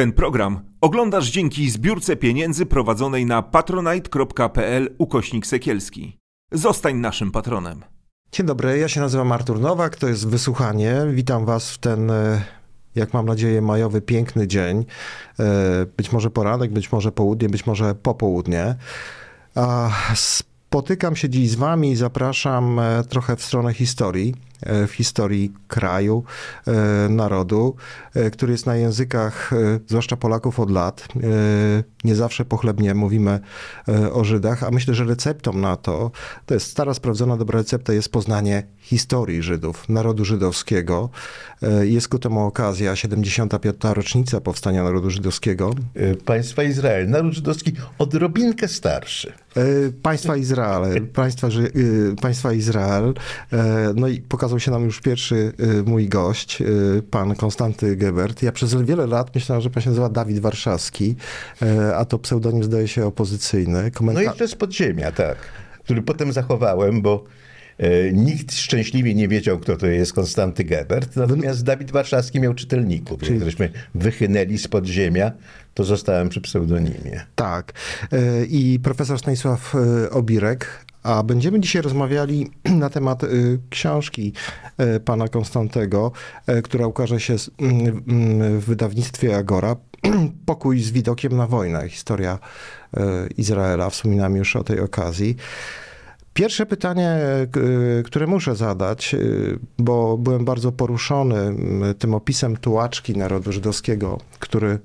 [0.00, 6.16] Ten program oglądasz dzięki zbiórce pieniędzy prowadzonej na patronite.pl ukośnik sekielski.
[6.52, 7.84] Zostań naszym patronem.
[8.32, 10.94] Dzień dobry, ja się nazywam Artur Nowak, to jest Wysłuchanie.
[11.10, 12.44] Witam was w ten, e,
[12.94, 14.84] jak mam nadzieję, majowy, piękny dzień.
[15.40, 18.74] E, być może poranek, być może południe, być może popołudnie.
[20.14, 26.24] Spotykam się dziś z wami i zapraszam e, trochę w stronę historii w historii kraju,
[27.08, 27.76] narodu,
[28.32, 29.50] który jest na językach,
[29.86, 31.08] zwłaszcza Polaków od lat.
[32.04, 33.40] Nie zawsze pochlebnie mówimy
[34.12, 36.10] o Żydach, a myślę, że receptą na to,
[36.46, 41.10] to jest stara, sprawdzona, dobra recepta, jest poznanie historii Żydów, narodu żydowskiego.
[41.82, 43.76] Jest ku temu okazja 75.
[43.94, 45.70] rocznica powstania narodu żydowskiego.
[46.24, 49.32] Państwa Izrael, naród żydowski odrobinkę starszy.
[50.02, 51.48] Państwa Izrael, państwa,
[52.22, 53.14] państwa Izrael.
[53.94, 55.52] No i pokazał się nam już pierwszy
[55.86, 56.62] mój gość,
[57.10, 58.42] pan Konstanty Gebert.
[58.42, 61.16] Ja przez wiele lat myślałem, że pan się nazywa Dawid Warszawski,
[61.96, 63.90] a to pseudonim zdaje się opozycyjny.
[63.90, 64.22] Komenta...
[64.22, 65.36] No i to z podziemia, tak,
[65.84, 67.24] który potem zachowałem, bo
[67.78, 73.20] e, nikt szczęśliwie nie wiedział, kto to jest Konstanty Gebert, natomiast Dawid Warszawski miał czytelników.
[73.20, 73.38] Czyli...
[73.38, 75.32] Gdyśmy wychynęli z podziemia,
[75.74, 77.20] to zostałem przy pseudonimie.
[77.34, 77.72] Tak.
[78.48, 79.74] I profesor Stanisław
[80.10, 82.50] Obirek, a będziemy dzisiaj rozmawiali
[82.82, 83.22] na temat
[83.70, 84.32] książki
[85.04, 86.12] pana Konstantego,
[86.64, 87.36] która ukaże się
[88.58, 89.76] w wydawnictwie Agora.
[90.46, 91.88] Pokój z widokiem na wojnę.
[91.88, 92.38] Historia
[93.36, 93.90] Izraela.
[93.90, 95.36] Wspominam już o tej okazji.
[96.34, 97.18] Pierwsze pytanie,
[98.04, 99.16] które muszę zadać,
[99.78, 101.54] bo byłem bardzo poruszony
[101.98, 104.78] tym opisem tułaczki narodu żydowskiego, który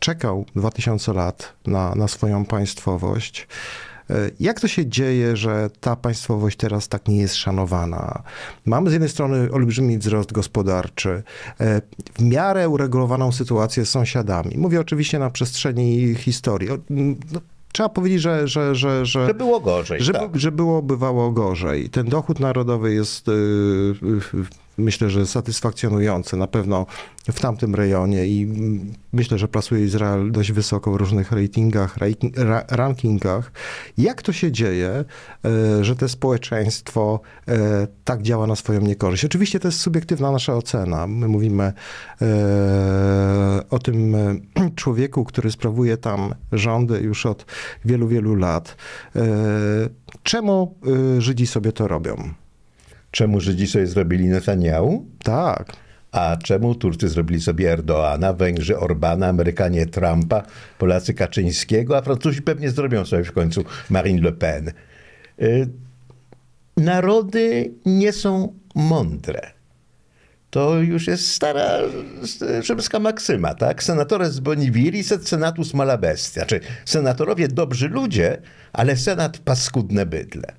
[0.00, 3.48] czekał 2000 lat na, na swoją państwowość.
[4.40, 8.22] Jak to się dzieje, że ta państwowość teraz tak nie jest szanowana?
[8.66, 11.22] Mamy z jednej strony olbrzymi wzrost gospodarczy,
[12.14, 14.58] w miarę uregulowaną sytuację z sąsiadami.
[14.58, 16.68] Mówię oczywiście na przestrzeni historii.
[16.90, 17.40] No,
[17.72, 18.48] trzeba powiedzieć, że...
[18.48, 20.02] Że, że, że, że było gorzej.
[20.02, 20.36] Że, tak.
[20.36, 21.90] że było, bywało gorzej.
[21.90, 23.30] Ten dochód narodowy jest
[24.78, 26.86] myślę, że satysfakcjonujący na pewno
[27.32, 28.46] w tamtym rejonie i
[29.12, 31.96] myślę, że plasuje Izrael dość wysoko w różnych ratingach,
[32.68, 33.52] rankingach.
[33.98, 35.04] Jak to się dzieje,
[35.80, 37.20] że to społeczeństwo
[38.04, 39.24] tak działa na swoją niekorzyść?
[39.24, 41.06] Oczywiście to jest subiektywna nasza ocena.
[41.06, 41.72] My mówimy
[43.70, 44.16] o tym
[44.76, 47.46] człowieku, który sprawuje tam rządy już od
[47.84, 48.76] wielu, wielu lat.
[50.22, 50.74] Czemu
[51.18, 52.34] Żydzi sobie to robią?
[53.10, 55.06] Czemu Żydzi sobie zrobili Netanyahu?
[55.22, 55.72] Tak.
[56.12, 60.42] A czemu Turcy zrobili sobie Erdoana, Węgrzy Orbana, Amerykanie Trumpa,
[60.78, 64.72] Polacy Kaczyńskiego, a Francuzi pewnie zrobią sobie w końcu Marine Le Pen.
[66.76, 69.40] Narody nie są mądre.
[70.50, 71.78] To już jest stara
[72.62, 73.82] rzymska maksyma, tak?
[73.82, 76.46] Senatores boni viri, sed senatus mala bestia.
[76.46, 78.38] Czy senatorowie dobrzy ludzie,
[78.72, 80.52] ale senat paskudne bydle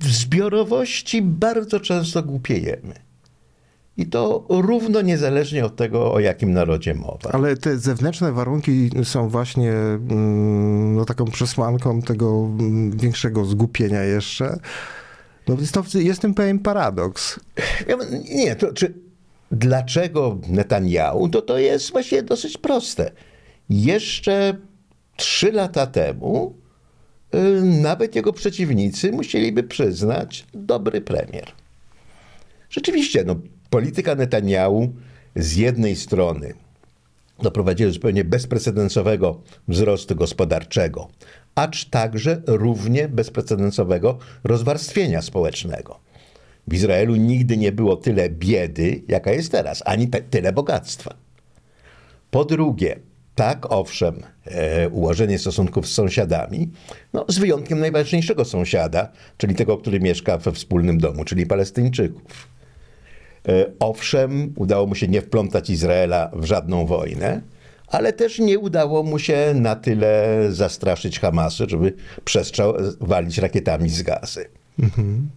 [0.00, 2.94] w zbiorowości bardzo często głupiejemy.
[3.96, 7.30] I to równo niezależnie od tego, o jakim narodzie mowa.
[7.32, 9.72] Ale te zewnętrzne warunki są właśnie
[10.94, 12.50] no, taką przesłanką tego
[12.96, 14.58] większego zgupienia jeszcze.
[15.48, 17.40] No, to, jest tym pewien paradoks.
[18.30, 18.94] Nie, to czy
[19.52, 21.28] dlaczego Netanyahu?
[21.28, 23.10] To to jest właśnie dosyć proste.
[23.70, 24.56] Jeszcze
[25.16, 26.54] trzy lata temu
[27.62, 31.52] nawet jego przeciwnicy musieliby przyznać dobry premier.
[32.70, 33.36] Rzeczywiście, no,
[33.70, 34.92] polityka Netanyahu
[35.36, 36.54] z jednej strony
[37.42, 41.08] doprowadziła do zupełnie bezprecedensowego wzrostu gospodarczego,
[41.54, 45.98] acz także równie bezprecedensowego rozwarstwienia społecznego.
[46.68, 51.14] W Izraelu nigdy nie było tyle biedy, jaka jest teraz, ani tyle bogactwa.
[52.30, 52.98] Po drugie,
[53.38, 56.70] tak, owszem, e, ułożenie stosunków z sąsiadami,
[57.12, 62.48] no, z wyjątkiem najważniejszego sąsiada, czyli tego, który mieszka we wspólnym domu, czyli Palestyńczyków.
[63.48, 67.40] E, owszem, udało mu się nie wplątać Izraela w żadną wojnę,
[67.86, 71.92] ale też nie udało mu się na tyle zastraszyć Hamasu, żeby
[72.24, 74.48] przestrzał walić rakietami z gazy.
[74.78, 75.30] Mhm.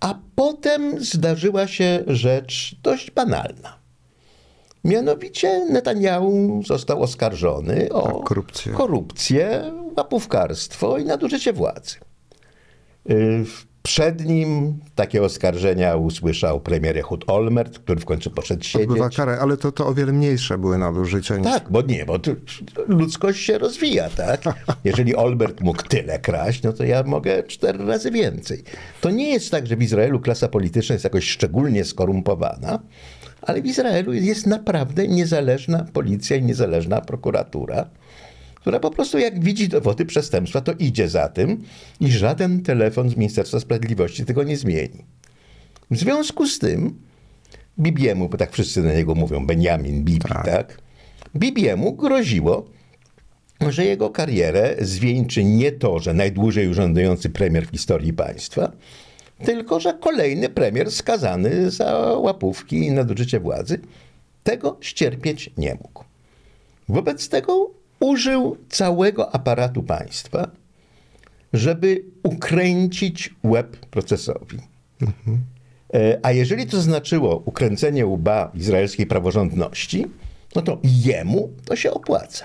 [0.00, 3.79] A potem zdarzyła się rzecz dość banalna.
[4.84, 8.72] Mianowicie Netanyahu został oskarżony o tak, korupcję.
[8.72, 11.96] korupcję, łapówkarstwo i nadużycie władzy.
[13.10, 13.44] Y,
[13.82, 18.88] przed nim takie oskarżenia usłyszał premier Ehud Olmert, który w końcu poszedł siedzieć.
[18.88, 21.36] Odbywa karę, ale to, to o wiele mniejsze były nadużycia.
[21.36, 21.46] Niż...
[21.46, 22.18] Tak, bo nie, bo
[22.86, 24.42] ludzkość się rozwija, tak?
[24.84, 28.64] Jeżeli Olmert mógł tyle kraść, no to ja mogę cztery razy więcej.
[29.00, 32.78] To nie jest tak, że w Izraelu klasa polityczna jest jakoś szczególnie skorumpowana,
[33.42, 37.90] Ale w Izraelu jest naprawdę niezależna policja i niezależna prokuratura,
[38.54, 41.62] która po prostu jak widzi dowody przestępstwa, to idzie za tym
[42.00, 45.04] i żaden telefon z Ministerstwa Sprawiedliwości tego nie zmieni.
[45.90, 46.94] W związku z tym
[47.78, 50.78] Bibiemu, bo tak wszyscy na niego mówią, Benjamin Bibi, tak?
[51.36, 52.66] Bibiemu groziło,
[53.68, 58.72] że jego karierę zwieńczy nie to, że najdłużej urzędujący premier w historii państwa,
[59.44, 63.80] tylko że kolejny premier skazany za łapówki i nadużycie władzy
[64.44, 66.04] tego ścierpieć nie mógł.
[66.88, 67.70] Wobec tego
[68.00, 70.50] użył całego aparatu państwa,
[71.52, 74.58] żeby ukręcić łeb procesowi.
[75.94, 80.06] E, A jeżeli to znaczyło ukręcenie łba izraelskiej praworządności,
[80.56, 82.44] no to jemu to się opłaca.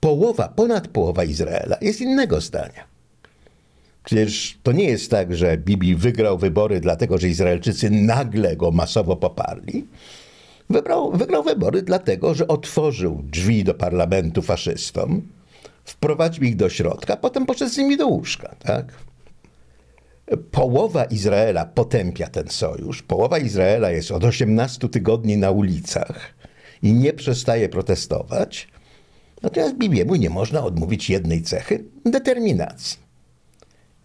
[0.00, 2.95] Połowa, ponad połowa Izraela jest innego zdania.
[4.06, 9.16] Przecież to nie jest tak, że Bibi wygrał wybory dlatego, że Izraelczycy nagle go masowo
[9.16, 9.86] poparli.
[10.70, 15.22] Wybrał, wygrał wybory dlatego, że otworzył drzwi do parlamentu faszystom,
[15.84, 18.54] wprowadził ich do środka, potem poszedł z nimi do łóżka.
[18.58, 18.92] Tak?
[20.50, 23.02] Połowa Izraela potępia ten sojusz.
[23.02, 26.34] Połowa Izraela jest od 18 tygodni na ulicach
[26.82, 28.68] i nie przestaje protestować.
[29.42, 33.05] Natomiast Bibiemu nie można odmówić jednej cechy determinacji.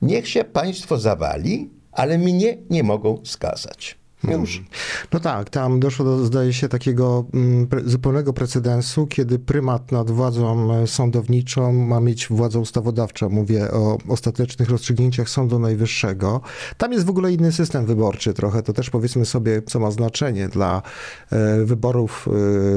[0.01, 4.00] Niech się państwo zawali, ale mnie nie mogą skazać.
[4.23, 4.63] Już.
[5.13, 10.11] No tak, tam doszło do, zdaje się, takiego mm, pre, zupełnego precedensu, kiedy prymat nad
[10.11, 13.29] władzą e, sądowniczą ma mieć władza ustawodawcza.
[13.29, 16.41] Mówię o ostatecznych rozstrzygnięciach Sądu Najwyższego.
[16.77, 18.63] Tam jest w ogóle inny system wyborczy trochę.
[18.63, 20.81] To też powiedzmy sobie, co ma znaczenie dla
[21.31, 22.27] e, wyborów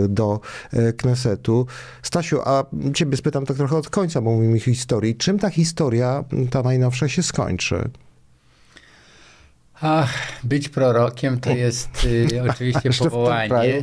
[0.05, 0.41] e, do
[0.73, 1.67] e, Knesetu.
[2.03, 2.65] Stasiu, a
[2.95, 5.17] ciebie spytam tak trochę od końca, bo mówimy historii.
[5.17, 7.91] Czym ta historia, ta najnowsza, się skończy?
[9.81, 13.83] Ach, być prorokiem to jest y, oczywiście powołanie,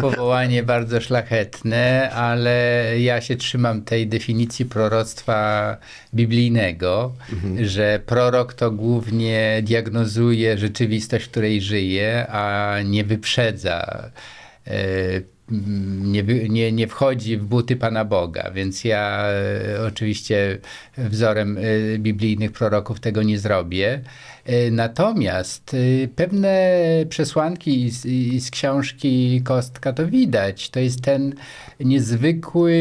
[0.00, 5.76] powołanie bardzo szlachetne, ale ja się trzymam tej definicji proroctwa
[6.14, 7.12] biblijnego,
[7.62, 14.10] że prorok to głównie diagnozuje rzeczywistość, w której żyje, a nie wyprzedza.
[14.68, 15.32] y,
[16.02, 20.58] nie, nie, nie wchodzi w buty Pana Boga, więc ja e, oczywiście
[20.98, 24.00] wzorem e, biblijnych proroków tego nie zrobię.
[24.44, 26.76] E, Natomiast e, pewne
[27.08, 28.02] przesłanki z,
[28.44, 30.70] z książki Kostka to widać.
[30.70, 31.34] To jest ten
[31.80, 32.72] niezwykły.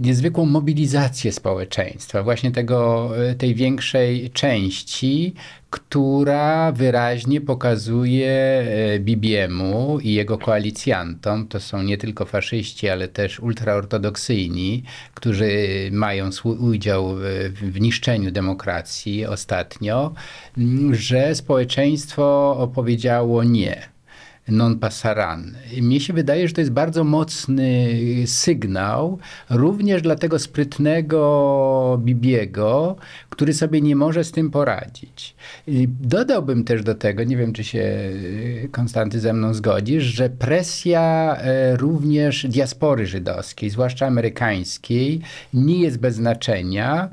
[0.00, 5.34] Niezwykłą mobilizację społeczeństwa, właśnie tego, e, tej większej części,
[5.70, 13.40] która wyraźnie pokazuje e, Bibiemu i jego koalicjantom, to są nie tylko faszyści, ale też
[13.40, 14.82] ultraortodoksyjni,
[15.14, 15.50] którzy
[15.92, 17.14] mają swój udział
[17.50, 20.12] w, niszczeniu demokracji ostatnio,
[20.90, 23.97] że społeczeństwo opowiedziało nie
[24.48, 25.54] non passaran.
[25.82, 27.88] Mnie się wydaje, że to jest bardzo mocny
[28.26, 29.18] sygnał,
[29.50, 32.96] również dla tego sprytnego Bibiego,
[33.30, 35.34] który sobie nie może z tym poradzić.
[36.00, 41.36] Dodałbym też do tego, nie wiem czy się y, Konstanty ze mną zgodzisz, że presja
[41.36, 45.20] e, również diaspory żydowskiej, zwłaszcza amerykańskiej,
[45.54, 47.08] nie jest bez znaczenia.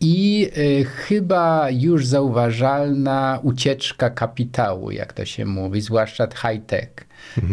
[0.00, 7.06] I y, chyba już zauważalna ucieczka kapitału, jak to się mówi, zwłaszcza high-tech,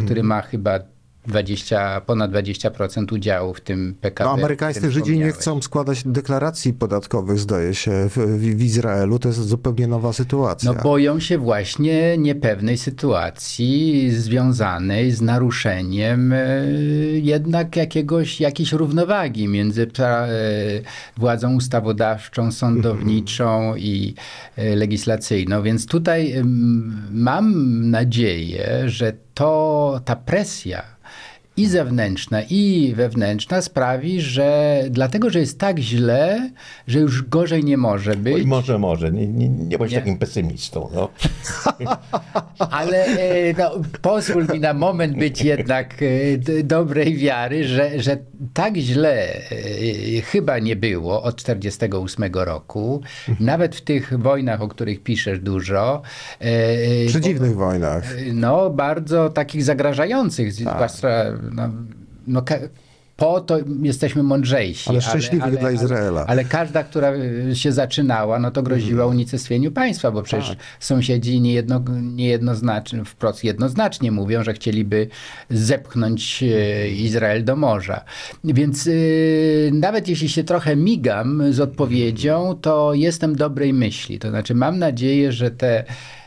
[0.05, 0.79] który ma chyba
[1.27, 4.29] 20, ponad 20% udziału w tym PKB.
[4.29, 9.19] No, amerykańscy Żydzi nie chcą składać deklaracji podatkowych, zdaje się, w, w, Izraelu.
[9.19, 10.73] To jest zupełnie nowa sytuacja.
[10.73, 16.65] No boją się właśnie niepewnej sytuacji związanej z naruszeniem e,
[17.13, 20.27] jednak jakiegoś, jakiejś równowagi między e,
[21.17, 24.15] władzą ustawodawczą, sądowniczą i
[24.55, 25.63] e, legislacyjną.
[25.63, 26.43] Więc tutaj
[27.11, 27.53] mam
[27.89, 30.92] nadzieję, że to ta presja
[31.57, 36.50] i zewnętrzna, i wewnętrzna sprawi, że dlatego, że jest tak źle,
[36.88, 38.33] że już gorzej nie może być.
[38.36, 39.12] Oj, może, może.
[39.12, 39.98] Nie, nie, nie bądź Nie.
[40.00, 40.89] takim pesymistą.
[40.95, 41.10] No.
[42.72, 48.17] Ale e, no, pozwól mi na moment być jednak e, dobrej wiary, że, że
[48.53, 53.01] tak źle e, chyba nie było od 1948 roku.
[53.39, 56.01] Nawet w tych wojnach, o których piszesz dużo.
[57.07, 58.03] Przy bo- dziwnych wojnach.
[58.33, 61.69] no, bardzo takich zagrażających, zwłaszcza no,
[62.27, 62.41] no,
[63.17, 64.89] po to jesteśmy mądrzejsi.
[64.89, 66.21] Ale szczęśliwych dla Izraela.
[66.21, 70.57] Ale, ale każda, która y, się zaczynała, no to groziła unicestwieniu państwa, bo przecież Tak.
[70.79, 75.07] sąsiedzi niejedno, niejednoznacznie, wprost jednoznacznie mówią, że chcieliby
[75.50, 78.03] zepchnąć e, Izrael do morza.
[78.43, 84.19] Więc y, nawet jeśli się trochę migam z odpowiedzią, to jestem dobrej myśli.
[84.19, 85.83] To znaczy mam nadzieję, że te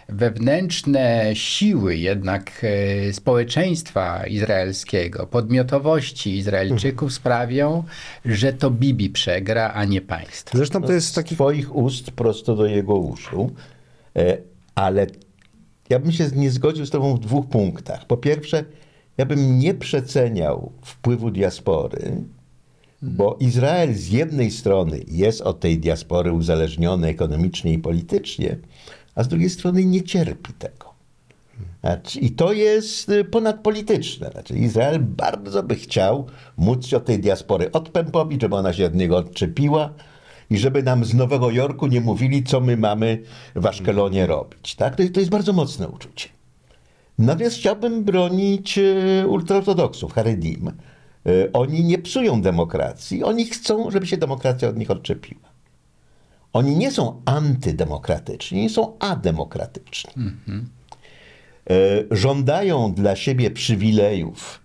[0.08, 7.84] wewnętrzne siły jednak e, społeczeństwa izraelskiego, podmiotowości Izraelczyków sprawią,
[8.25, 10.58] że to Bibi przegra, a nie państwo.
[10.58, 11.34] Zresztą to jest z taki...
[11.34, 13.50] twoich ust prosto do jego uszu,
[14.16, 14.38] E,
[14.75, 15.06] ale
[15.90, 18.06] ja bym się nie zgodził z tobą w dwóch punktach.
[18.06, 18.64] Po pierwsze,
[19.18, 22.22] ja bym nie przeceniał wpływu diaspory,
[23.02, 28.56] bo Izrael z jednej strony jest od tej diaspory uzależniony ekonomicznie i politycznie,
[29.16, 30.96] a z drugiej strony nie cierpi tego.
[31.80, 34.30] Znaczy, I to jest y, ponadpolityczne.
[34.30, 38.94] Znaczy, Izrael bardzo by chciał móc się od tej diaspory odpępowić, żeby ona się od
[38.94, 39.90] niego odczepiła
[40.50, 43.23] i żeby nam z Nowego Jorku nie mówili, co my mamy
[43.54, 44.75] w Aszkelonie robić.
[44.75, 44.96] Tak?
[44.96, 46.28] To, to jest bardzo mocne uczucie.
[47.18, 50.73] Natomiast chciałbym bronić y, ultraortodoksów, Haredim.
[51.26, 55.45] Y, Oni nie psują demokracji, oni chcą, żeby się demokracja od nich odczepiła.
[56.56, 60.12] Oni nie są antydemokratyczni, są ademokratyczni.
[61.70, 61.75] E,
[62.10, 64.60] żądają dla siebie przywilejów,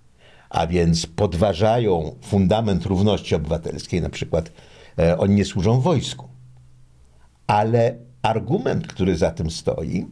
[0.49, 4.51] a więc podważają fundament równości obywatelskiej, na przykład
[4.99, 6.27] e, oni nie służą wojsku.
[7.47, 10.07] Ale argument, który za tym stoi,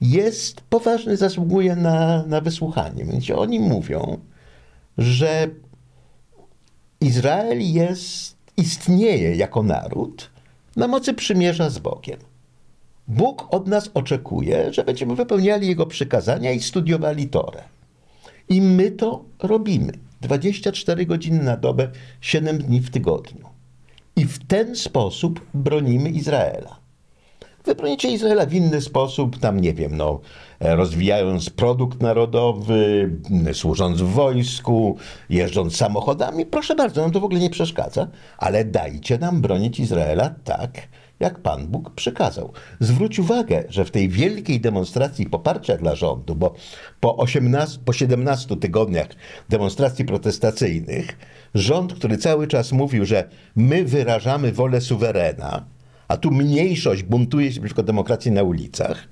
[0.00, 3.04] jest poważny, zasługuje na, na wysłuchanie.
[3.04, 4.18] Mianowicie oni mówią,
[4.98, 5.48] że
[7.00, 10.33] Izrael jest, istnieje jako naród
[10.76, 12.18] na mocy przymierza z Bogiem.
[13.08, 17.62] Bóg od nas oczekuje, że będziemy wypełniali Jego przykazania i studiowali Torę.
[18.48, 19.92] I my to robimy.
[20.20, 21.90] 24 godziny na dobę,
[22.20, 23.48] 7 dni w tygodniu.
[24.16, 26.83] I w ten sposób bronimy Izraela.
[27.64, 30.20] Wy bronicie Izraela w inny sposób, tam nie wiem, no,
[30.60, 33.10] e, rozwijając produkt narodowy,
[33.52, 34.96] służąc w wojsku,
[35.28, 36.46] jeżdżąc samochodami.
[36.46, 40.88] Proszę bardzo, nam to w ogóle nie przeszkadza, ale dajcie nam bronić Izraela tak,
[41.20, 42.52] jak Pan Bóg przykazał.
[42.80, 46.54] Zwróć uwagę, że w tej wielkiej demonstracji poparcia dla rządu, bo
[47.00, 49.08] po, 18, po 17 tygodniach
[49.48, 51.18] demonstracji protestacyjnych,
[51.54, 55.73] rząd, który cały czas mówił, że my wyrażamy wolę suwerena,
[56.08, 59.08] a tu mniejszość buntuje się przeciwko demokracji na ulicach,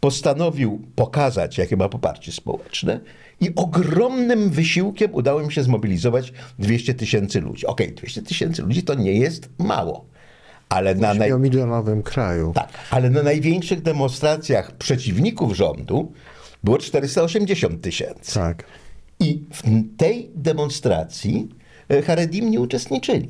[0.00, 3.00] postanowił pokazać, jakie ma poparcie społeczne
[3.40, 7.66] i ogromnym wysiłkiem udało im się zmobilizować 200 tysięcy ludzi.
[7.66, 10.04] Okej, 200 tysięcy ludzi to nie jest mało,
[10.68, 11.32] ale na naj...
[11.38, 12.52] milionowym kraju.
[12.54, 16.12] Tak, ale na największych demonstracjach przeciwników rządu
[16.64, 18.34] było 480 tysięcy.
[18.34, 18.64] Tak.
[19.20, 21.48] I w tej demonstracji
[21.88, 23.28] e, Haredim nie uczestniczyli.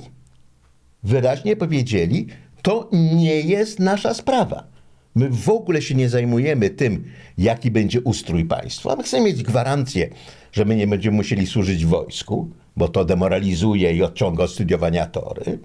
[1.03, 2.27] Wyraźnie powiedzieli,
[2.62, 4.65] to nie jest nasza sprawa.
[5.15, 7.05] My w ogóle się nie zajmujemy tym,
[7.38, 8.97] jaki będzie ustrój państwa.
[8.97, 10.09] My chcemy mieć gwarancję,
[10.53, 15.59] że my nie będziemy musieli służyć wojsku, bo to demoralizuje i odciąga od studiowania tory.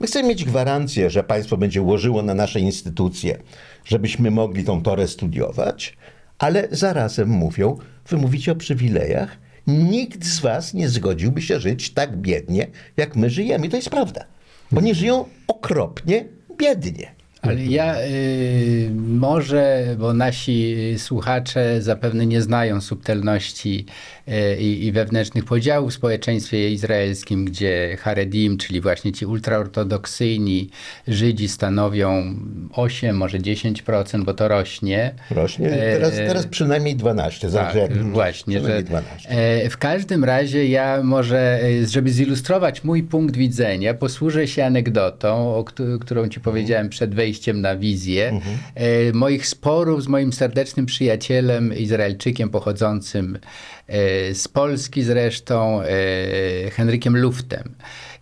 [0.00, 3.38] My chcemy mieć gwarancję, że państwo będzie łożyło na nasze instytucje,
[3.84, 5.96] żebyśmy mogli tą torę studiować,
[6.38, 7.76] ale zarazem mówią,
[8.08, 13.30] wy mówicie o przywilejach, nikt z was nie zgodziłby się żyć tak biednie, jak my
[13.30, 13.66] żyjemy.
[13.66, 14.24] I to jest prawda.
[14.72, 16.24] Bo nie żyją okropnie
[16.58, 17.14] biednie.
[17.42, 23.86] Ale ja y, może, bo nasi słuchacze zapewne nie znają subtelności
[24.28, 30.70] y, i, wewnętrznych podziałów w społeczeństwie izraelskim, gdzie Haredim, czyli właśnie ci ultraortodoksyjni
[31.08, 32.34] Żydzi stanowią
[32.72, 35.14] 8, może 10%, bo to rośnie.
[35.30, 35.70] Rośnie.
[35.70, 37.50] E, Teraz, teraz przynajmniej 12.
[37.50, 39.28] Zależy Tak, właśnie, że przynajmniej 12.
[39.30, 45.54] e, w każdym razie ja może, e, żeby zilustrować mój punkt widzenia, posłużę się anegdotą,
[45.56, 48.40] o któ- którą ci powiedziałem przed wejściem na wizję,
[48.74, 53.38] e, moich sporów z moim serdecznym przyjacielem, Izraelczykiem pochodzącym
[53.86, 57.74] e, z Polski zresztą, e, Henrykiem Luftem.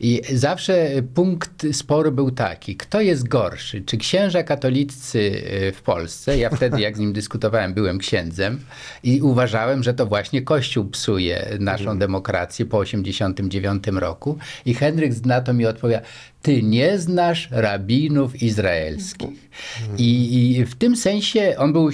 [0.02, 3.82] I zawsze punkt sporu był taki, kto jest gorszy?
[3.82, 5.42] Czy księża katolicy
[5.74, 8.60] w Polsce, ja wtedy jak z nim dyskutowałem, byłem księdzem
[9.02, 15.40] i uważałem, że to właśnie Kościół psuje naszą demokrację po 89 roku i Henryk na
[15.40, 16.06] to mi odpowiada,
[16.42, 19.50] ty nie znasz rabinów izraelskich.
[19.98, 21.90] I, I w tym sensie on był,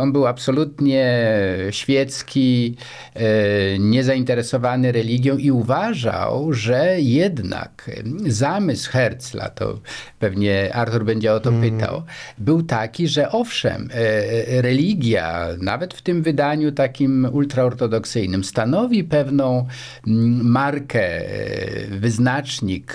[0.00, 1.26] on był absolutnie
[1.70, 2.76] świecki,
[3.14, 7.90] e, niezainteresowany religią i uważał, że jednak
[8.26, 9.80] zamysł Herzla, to
[10.18, 12.02] pewnie Artur będzie o to pytał,
[12.38, 19.66] był taki, że owszem, e, religia, nawet w tym wydaniu takim ultraortodoksyjnym, stanowi pewną
[20.06, 22.94] mm, markę, e, wyznacznik,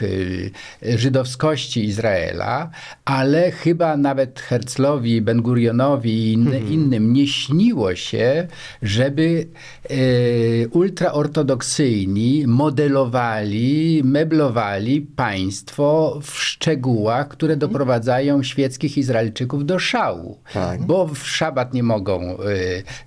[0.83, 2.69] e, żydowskości Izraela,
[3.05, 8.47] ale chyba nawet Herzlowi, Ben Gurionowi i inny, innym nie śniło się,
[8.81, 9.47] żeby
[9.89, 20.37] e, ultraortodoksyjni modelowali, meblowali państwo w szczegółach, które doprowadzają świeckich Izraelczyków do szału.
[20.53, 20.83] Tak.
[20.83, 22.37] Bo w szabat nie mogą e,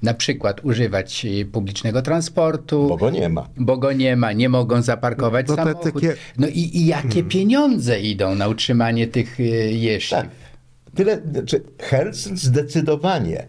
[0.02, 3.48] na przykład używać e, publicznego transportu, Bo go nie ma.
[3.56, 5.92] bo go nie ma, nie mogą zaparkować No samochód.
[5.94, 9.42] takie- No i, i jakie pieniądze idą na utrzymanie tych e,
[9.72, 10.18] jeźdźców?
[10.18, 10.28] Tak.
[10.94, 13.46] Tyle, znaczy Herzl zdecydowanie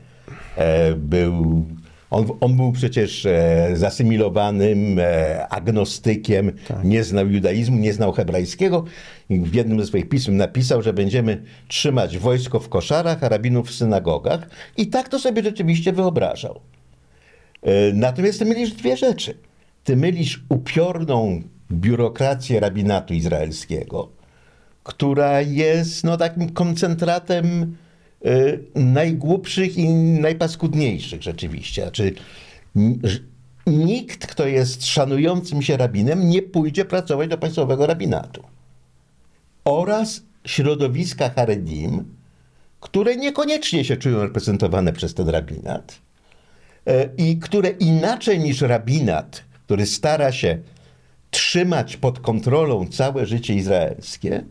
[0.55, 1.65] e, był,
[2.09, 6.51] on, on był przecież e, zasymilowanym e, agnostykiem,
[6.83, 8.85] nie znał judaizmu, nie znał hebrajskiego
[9.29, 13.67] i w jednym ze swoich pism napisał, że będziemy trzymać wojsko w koszarach, a rabinów
[13.69, 16.59] w synagogach i tak to sobie rzeczywiście wyobrażał.
[17.61, 19.37] E, Natomiast ty mylisz dwie rzeczy.
[19.83, 24.18] Ty mylisz upiorną biurokrację rabinatu izraelskiego,
[24.89, 27.75] która jest no, takim koncentratem
[28.25, 31.81] y, najgłupszych i najpaskudniejszych rzeczywiście.
[31.81, 32.13] Znaczy,
[33.67, 38.43] nikt, kto jest szanującym się rabinem, nie pójdzie pracować do państwowego rabinatu.
[39.65, 42.15] Oraz środowiska Haredim,
[42.79, 45.99] które niekoniecznie się czują reprezentowane przez ten rabinat
[46.85, 50.57] e, i które inaczej niż rabinat, który stara się
[51.31, 54.43] trzymać pod kontrolą całe życie izraelskie,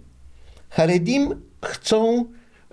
[0.71, 1.35] Haredim
[1.65, 2.25] chcą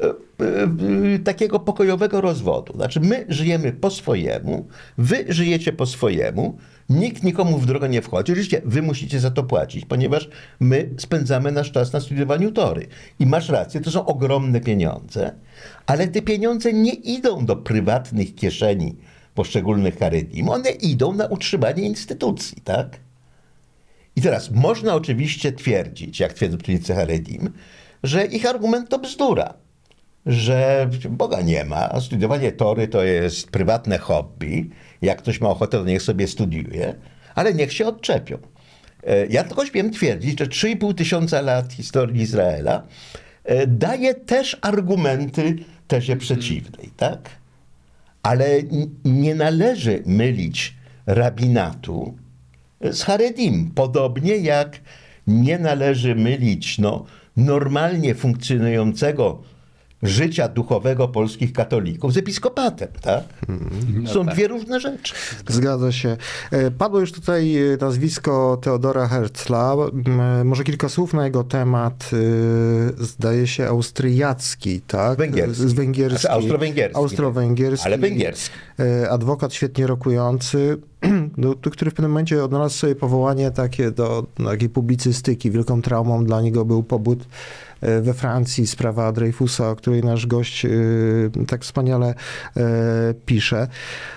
[0.02, 2.74] e, e, takiego pokojowego rozwodu.
[2.74, 6.58] Znaczy, my żyjemy po swojemu, wy żyjecie po swojemu,
[6.90, 8.32] nikt nikomu w drogę nie wchodzi.
[8.32, 12.88] Oczywiście, wy musicie za to płacić, ponieważ my spędzamy nasz czas na studiowaniu tory.
[13.20, 15.32] I masz rację, to są ogromne pieniądze,
[15.86, 18.96] ale te pieniądze nie idą do prywatnych kieszeni
[19.36, 23.00] poszczególnych Haredim, one idą na utrzymanie instytucji, tak?
[24.16, 27.50] I teraz można oczywiście twierdzić, jak twierdzą czynicy Haredim,
[28.04, 29.54] że ich argument to bzdura,
[30.26, 34.70] że Boga nie ma, a studiowanie tory to jest prywatne hobby.
[35.02, 36.96] Jak ktoś ma ochotę, to niech sobie studiuje,
[37.36, 38.38] ale niech się odczepią.
[39.08, 42.84] E, Ja tylko śmiem twierdzić, że 3,5 tysiąca lat historii Izraela
[43.44, 45.56] e, daje też argumenty
[45.88, 47.30] tezie przeciwnej, tak?
[48.24, 48.48] Ale
[49.06, 52.14] nie należy mylić rabinatu
[52.82, 53.72] z Haredim.
[53.76, 54.80] Podobnie jak
[55.28, 57.06] nie należy mylić no,
[57.38, 59.42] normalnie funkcjonującego
[60.04, 62.88] życia duchowego polskich katolików z episkopatem.
[63.02, 63.24] Tak?
[64.14, 65.14] Są dwie różne rzeczy.
[65.50, 66.18] Zgadza się.
[66.52, 69.76] E, Padło już tutaj e, nazwisko Teodora Herzla.
[70.06, 72.12] M, Może kilka słów na jego temat.
[73.00, 75.18] e, Zdaje się austriacki, tak?
[75.18, 75.70] Węgierski.
[75.70, 76.20] Z węgierski.
[76.22, 76.98] Znaczy austro-węgierski.
[76.98, 77.86] Austro-węgierski.
[77.88, 78.56] Ale węgierski.
[78.80, 80.78] E, Adwokat świetnie rokujący,
[81.38, 85.52] no, to, który w pewnym momencie odnalazł sobie powołanie takie do no, takiej publicystyki.
[85.52, 87.26] Wielką traumą dla niego był pobyt e,
[88.02, 90.70] we Francji, sprawa Dreyfusa, o której nasz gość e,
[91.48, 92.16] tak wspaniale
[92.58, 93.68] e, pisze.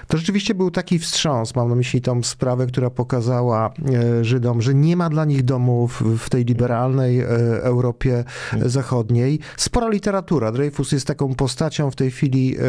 [0.08, 3.70] To rzeczywiście był taki wstrząs, mam na myśli tą sprawę, która pokazała
[4.20, 7.26] e, Żydom, że nie ma dla nich domów w tej liberalnej e,
[7.62, 8.24] Europie
[8.66, 9.38] Zachodniej.
[9.56, 10.52] Spora literatura.
[10.52, 12.60] Dreyfus jest taką postacią w tej chwili, e,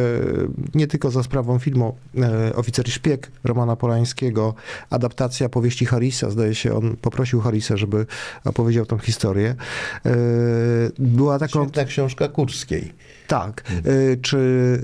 [0.75, 4.53] nie tylko za sprawą filmu e, Oficer Szpieg Romana Polańskiego,
[4.89, 8.05] adaptacja powieści Harrisa, zdaje się, on poprosił Harrisa, żeby
[8.45, 9.55] opowiedział tą historię.
[10.99, 12.93] Była taką Świetna książka Kurskiej.
[13.27, 13.63] tak.
[13.87, 14.37] Y, Czy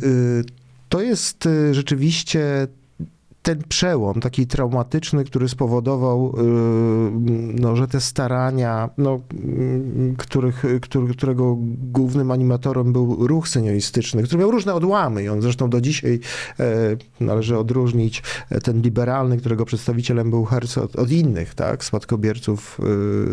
[0.03, 0.43] y,
[0.89, 2.67] to jest y, rzeczywiście
[3.45, 6.41] ten przełom taki traumatyczny, który spowodował, y,
[7.62, 11.58] no, że te starania, no, mm, których, który, którego
[11.91, 16.19] głównym animatorem był ruch senioristyczny, który miał różne odłamy i on zresztą do dzisiaj
[16.60, 16.65] e,
[17.19, 22.79] należy odróżnić e, ten liberalny, którego przedstawicielem był Herz od, innych, tak, spadkobierców,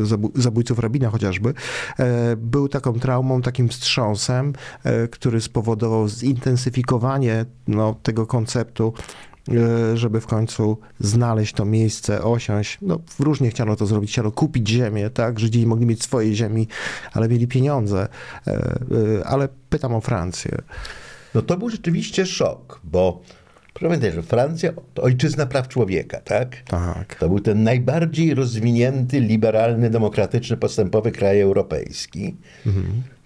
[0.02, 1.54] zabu- zabójców rabina chociażby,
[1.98, 4.52] e, był taką traumą, takim wstrząsem,
[4.84, 9.31] e, który spowodował zintensyfikowanie no, tego konceptu e,
[9.94, 12.78] żeby w końcu znaleźć to miejsce, osiąść.
[12.82, 15.40] No, różnie chciano to zrobić, chciano kupić ziemię, tak?
[15.40, 16.68] Żydzi nie mogli mieć swojej ziemi,
[17.12, 18.08] ale mieli pieniądze.
[18.46, 20.58] E, e, Ale pytam o Francję.
[21.34, 23.22] No to był rzeczywiście szok, bo
[23.74, 26.56] proszę pamiętać, że Francja to ojczyzna praw człowieka, tak?
[26.66, 27.14] Tak.
[27.14, 32.36] To był ten najbardziej rozwinięty, liberalny, demokratyczny, postępowy kraj europejski.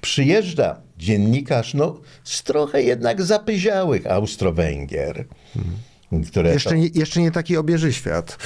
[0.01, 5.25] Przyjeżdża dziennikarz, no, z trochę jednak zapyziałych Austro-Węgier,
[6.29, 8.39] które Jeszcze nie, jeszcze nie taki obieży świat.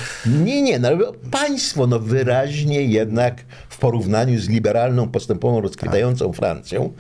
[0.45, 0.99] nie, nie, no, ale
[1.31, 6.93] państwo no, wyraźnie jednak w porównaniu z liberalną, postępową, rozkwitającą Francją,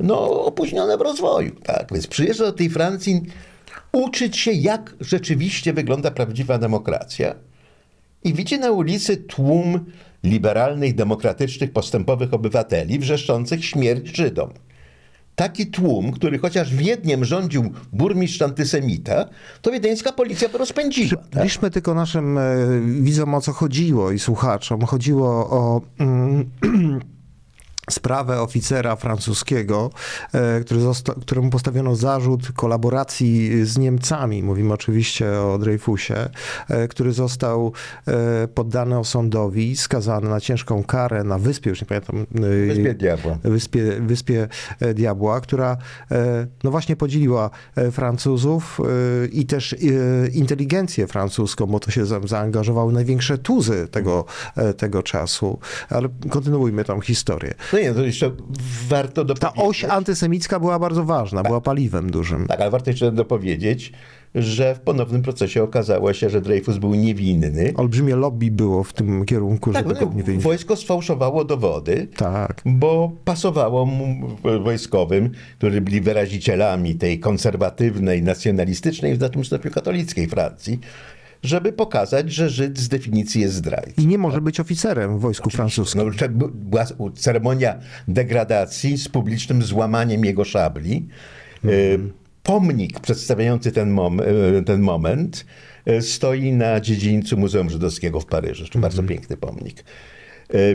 [0.00, 1.52] no opóźnione w rozwoju.
[1.62, 1.92] Tak?
[1.92, 3.22] Więc przyjeżdża do tej Francji
[3.92, 7.34] uczyć się, jak rzeczywiście wygląda prawdziwa demokracja
[8.24, 9.84] i widzi na ulicy tłum
[10.24, 14.50] liberalnych, demokratycznych, postępowych obywateli wrzeszczących śmierć Żydom.
[15.36, 19.28] Taki tłum, który chociaż Wiedniem rządził burmistrz antysemita,
[19.62, 21.22] to wiedeńska policja by rozpędziła.
[21.22, 21.30] Tak?
[21.30, 22.42] Przybliżmy tylko naszym e,
[23.00, 24.82] widzom o co chodziło i słuchaczom.
[24.82, 26.50] Chodziło o mm,
[27.90, 29.90] sprawę oficera francuskiego,
[30.32, 34.42] e, który zosta- któremu postawiono zarzut kolaboracji z Niemcami.
[34.42, 36.14] Mówimy oczywiście o Dreyfusie,
[36.68, 37.72] e, który został
[38.08, 42.26] e, poddany osądowi, skazany na ciężką karę na wyspie, już nie pamiętam.
[42.66, 43.38] Wyspie Diabła.
[43.44, 44.48] Wyspie, Wyspie
[44.94, 45.76] Diabła, która
[46.64, 47.50] no właśnie podzieliła
[47.92, 48.80] Francuzów
[49.32, 49.76] i też
[50.32, 54.24] inteligencję francuską, bo to się za- zaangażowały największe tuzy tego,
[54.76, 55.58] tego czasu.
[55.90, 57.54] Ale kontynuujmy tą historię.
[57.74, 58.30] No nie, to jeszcze
[58.88, 59.62] warto Ta dopowiedzieć.
[59.68, 62.46] oś antysemicka była bardzo ważna, była paliwem dużym.
[62.46, 63.92] Tak, ale warto jeszcze dopowiedzieć,
[64.34, 67.72] że w ponownym procesie okazało się, że Dreyfus był niewinny.
[67.76, 72.08] Olbrzymie lobby było w tym kierunku, Tak, nie no, wojsko sfałszowało dowody.
[72.16, 72.62] Tak.
[72.64, 74.28] bo pasowało mu
[74.64, 80.80] wojskowym, którzy byli wyrazicielami tej konserwatywnej, nacjonalistycznej, w znacznym stopniu katolickiej Francji,
[81.44, 84.02] żeby pokazać, że Żyd z definicji jest zdrajcą.
[84.02, 86.00] I nie może być oficerem w wojsku francuskim.
[86.20, 87.78] No, bu- była ceremonia
[88.08, 91.08] degradacji z publicznym złamaniem jego szabli.
[91.64, 91.68] E,
[92.42, 94.24] Pomnik przedstawiający ten, mom, e,
[94.66, 95.46] ten moment
[95.86, 98.64] e, stoi na dziedzińcu Muzeum Żydowskiego w Paryżu.
[98.68, 99.84] To bardzo piękny pomnik.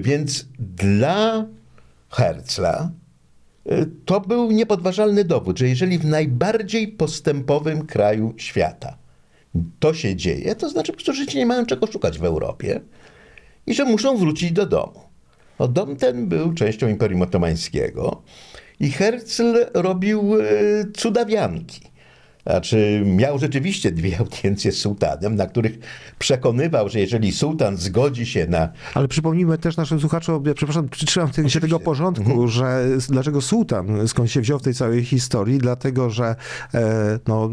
[0.01, 1.45] Więc dla
[2.10, 2.91] Herzla
[4.05, 8.97] to był niepodważalny dowód, że jeżeli w najbardziej postępowym kraju świata
[9.79, 12.81] to się dzieje, to znaczy, że Żydzi nie mają czego szukać w Europie
[13.67, 14.99] i że muszą wrócić do domu.
[15.59, 18.21] No, dom ten był częścią Imperium Otomańskiego
[18.79, 20.45] i Herzl robił e,
[20.97, 21.81] cudawianki.
[22.49, 25.79] Znaczy, miał rzeczywiście dwie audiencje z sułtanem, na których
[26.19, 31.27] przekonywał, że jeżeli sułtan zgodzi się na Ale przypomnijmy też naszym słuchaczom, ja przepraszam, przytrzymam
[31.27, 31.59] się Oczywiście.
[31.59, 32.47] tego porządku, Mhm.
[32.47, 36.35] że dlaczego sułtan, skąd się wziął w tej całej historii, dlatego, że
[36.73, 37.49] e, no,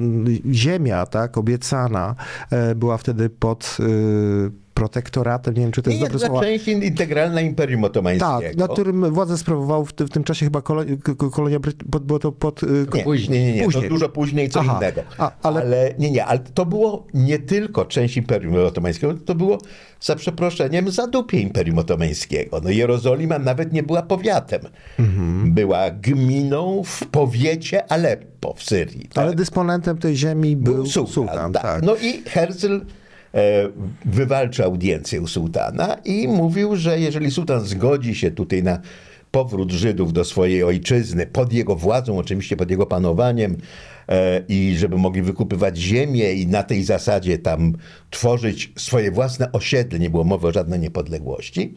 [0.53, 2.15] ziemia, tak, obiecana,
[2.51, 6.41] e, była wtedy pod e, protektoratem, nie wiem, czy to jest dobre słowo.
[6.41, 8.41] część in- integralna Imperium Otomańskiego.
[8.43, 12.19] Tak, nad którym władzę sprawował w, ty, w tym czasie chyba kolonia, Bryt- pod, było
[12.19, 12.63] to pod...
[12.63, 13.41] e, Nie, Później.
[13.41, 13.65] nie, nie, nie.
[13.65, 13.83] Później.
[13.85, 14.77] To dużo później co Aha.
[14.79, 15.01] innego.
[15.19, 15.95] A, ale- ale...
[15.99, 19.59] nie, nie, ale to było nie tylko część Imperium Otomańskiego, to było
[20.01, 22.61] za przeproszeniem zadupie Imperium Otomańskiego.
[22.65, 24.61] No Jerozolima nawet nie była powiatem.
[24.99, 25.53] Mhm.
[25.55, 29.09] Była gminą w powiecie Aleppo w Syrii.
[29.09, 29.25] Tak?
[29.25, 31.83] Ale dysponentem tej ziemi był, sułtan, tak.
[31.83, 32.81] No i Herzl
[33.37, 33.69] e,
[34.05, 38.81] wywalczył audiencję u sułtana i mówił, że jeżeli sułtan zgodzi się tutaj na
[39.31, 43.57] powrót Żydów do swojej ojczyzny, pod jego władzą, oczywiście pod jego panowaniem,
[44.09, 47.73] e, i żeby mogli wykupywać ziemię i na tej zasadzie tam
[48.11, 51.75] tworzyć swoje własne osiedle, nie było mowy o żadnej niepodległości,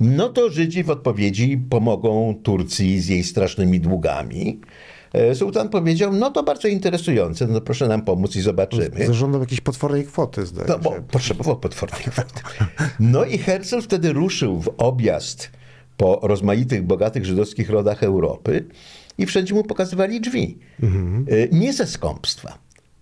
[0.00, 4.60] no to Żydzi w odpowiedzi pomogą Turcji z jej strasznymi długami.
[5.12, 9.06] E, Sułtan powiedział, no to bardzo interesujące, no proszę nam pomóc i zobaczymy.
[9.06, 11.02] Zażądał jakiejś potwornej kwoty, zdaje No, bo się.
[11.02, 12.40] potrzebował potwornej kwoty.
[13.00, 15.50] No i Herzl wtedy ruszył w objazd
[15.96, 18.64] po rozmaitych, bogatych żydowskich rodach Europy
[19.18, 20.58] i wszędzie mu pokazywali drzwi.
[21.28, 22.58] Y, Nie ze skąpstwa,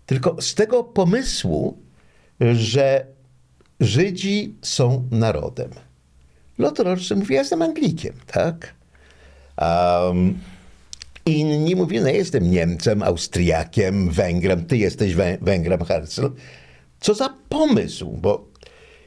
[0.06, 1.78] tylko z tego pomysłu,
[2.54, 3.06] że
[3.80, 5.70] Żydzi są narodem.
[6.58, 8.74] Lot Rothschild mówi, ja jestem Anglikiem, tak?
[9.60, 10.38] Um,
[11.26, 16.26] inni mówią, no jestem Niemcem, Austriakiem, Węgrem, ty jesteś Wę- Węgrem, Herzl.
[17.00, 18.48] Co za pomysł, bo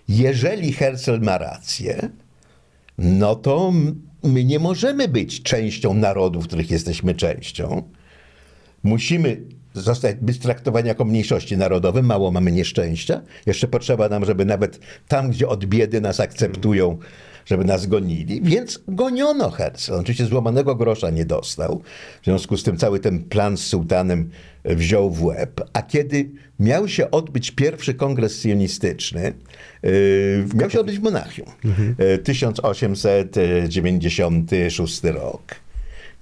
[0.07, 2.09] jeżeli Herzl ma rację,
[2.97, 3.73] no to
[4.23, 7.83] my nie możemy być częścią narodów, których jesteśmy częścią.
[8.83, 9.41] Musimy
[9.73, 12.01] zostać, być traktowani jako mniejszości narodowe.
[12.01, 13.21] Mało mamy nieszczęścia.
[13.45, 16.97] Jeszcze potrzeba nam, żeby nawet tam, gdzie od biedy nas akceptują,
[17.49, 18.41] żeby nas gonili.
[18.41, 19.93] Więc goniono Herzl.
[19.93, 21.81] Oczywiście złamanego grosza nie dostał.
[22.21, 24.29] W związku z tym cały ten plan z sułtanem
[24.65, 25.61] wziął w łeb.
[25.73, 29.33] A kiedy miał się odbyć pierwszy kongres sionistyczny,
[29.83, 31.47] yy, miał się odbyć w Monachium.
[31.99, 35.55] Yy, 1896 rok.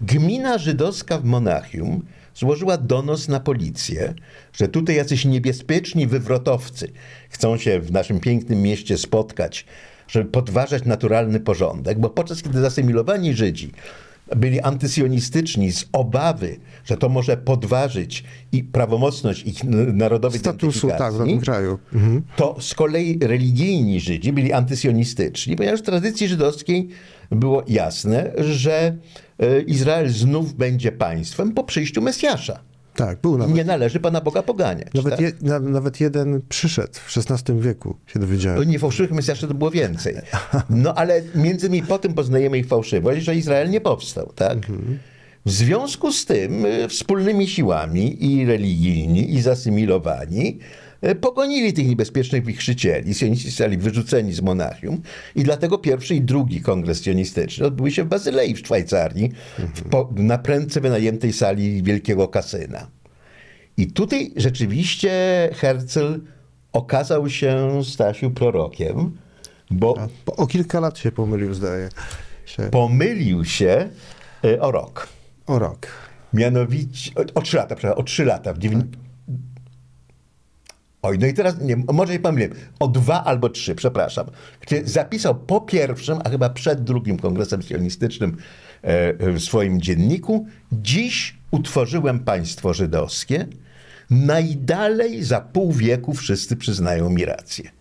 [0.02, 4.14] Gmina żydowska w Monachium złożyła donos na policję,
[4.54, 6.92] że tutaj jacyś niebezpieczni wywrotowcy
[7.30, 9.66] chcą się w naszym pięknym mieście spotkać,
[10.08, 13.72] żeby podważać naturalny porządek, bo podczas kiedy zasymilowani Żydzi
[14.36, 21.18] byli antysionistyczni z obawy, że to może podważyć i prawomocność ich narodowej Statusu, tak, w
[21.18, 21.80] danym kraju.
[21.94, 22.24] Mhm.
[22.36, 26.90] to z kolei religijni Żydzi byli antysionistyczni, ponieważ w tradycji żydowskiej
[27.32, 28.98] było jasne, że
[29.40, 32.60] e, Izrael znów będzie państwem po przyjściu Mesjasza.
[32.98, 33.56] Tak, był nawet.
[33.56, 34.94] Nie należy Pana Boga poganiać.
[34.94, 35.22] Nawet, tak?
[35.22, 38.70] je, na, nawet jeden przyszedł w XVI wieku, się dowiedziałem.
[38.70, 40.16] nie fałszywych mesjaszy to było więcej.
[40.70, 44.58] No ale między innymi po tym poznajemy ich fałszywość, że Izrael nie powstał, tak?
[45.46, 50.60] W związku z tym y, wspólnymi siłami i religijni, i zasymilowani
[51.22, 53.14] pogonili tych niebezpiecznych wichrzycieli.
[53.14, 55.02] Sioniści zostali wyrzuceni z Monachium
[55.36, 60.10] i dlatego pierwszy i drugi kongres sionistyczny odbyły się w Bazylei w Szwajcarii, w po,
[60.16, 62.88] na prędce wynajętej sali wielkiego kasyna.
[63.78, 65.10] I tutaj rzeczywiście
[65.54, 66.20] Herzl
[66.74, 69.18] okazał się, Stasiu, prorokiem,
[69.72, 71.90] bo Po, o kilka lat się pomylił, zdaje
[72.46, 72.64] się.
[72.64, 73.90] pomylił się
[74.46, 75.08] y, o rok.
[75.48, 75.88] O rok.
[76.34, 78.54] Mianowicie, o, o trzy lata, przepraszam, o trzy lata.
[78.54, 78.82] W dziewię...
[81.02, 84.26] Oj, no i teraz, nie, może nie pomyliłem, o dwa albo trzy, przepraszam.
[84.62, 88.38] Gdzie zapisał po pierwszym, a chyba przed drugim kongresem sionistycznym
[88.82, 93.48] e, w swoim dzienniku, dziś utworzyłem państwo żydowskie,
[94.10, 97.72] najdalej za pół wieku wszyscy przyznają mi rację.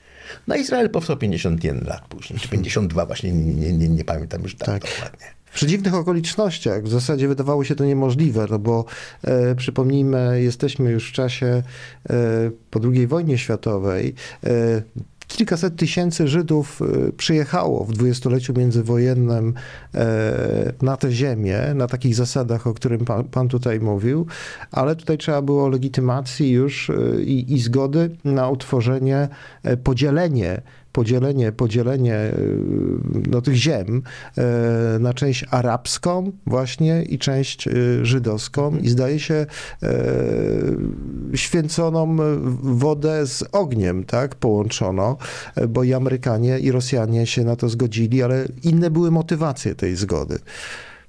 [0.47, 4.55] No Izrael powstał 51 lat później, czy 52 właśnie, nie, nie, nie, nie pamiętam już
[4.55, 4.91] tak, Tak.
[4.93, 5.36] dokładnie.
[5.57, 8.85] W przedziwnych okolicznościach w zasadzie wydawało się to niemożliwe, no bo
[9.23, 11.63] e, przypomnijmy, jesteśmy już w czasie e,
[12.71, 14.15] po II wojnie światowej.
[14.45, 14.83] E,
[15.29, 19.55] Kilkaset tysięcy Żydów e, przyjechało w dwudziestoleciu międzywojennym
[19.95, 24.27] e, na tę ziemię, na takich zasadach, o którym pan, pan tutaj mówił,
[24.73, 29.29] ale tutaj trzeba było legitymacji już e, i, i zgody na utworzenie,
[29.85, 30.63] podzielenie
[30.97, 32.59] podzielenie, podzielenie y,
[33.31, 34.03] no, tych ziem
[34.39, 39.47] e, na część arabską właśnie i część y, żydowską i zdaje się
[41.35, 42.17] święconą
[42.63, 45.17] wodę z ogniem, tak, połączono,
[45.69, 50.39] bo i Amerykanie i Rosjanie się na to zgodzili, ale inne były motywacje tej zgody.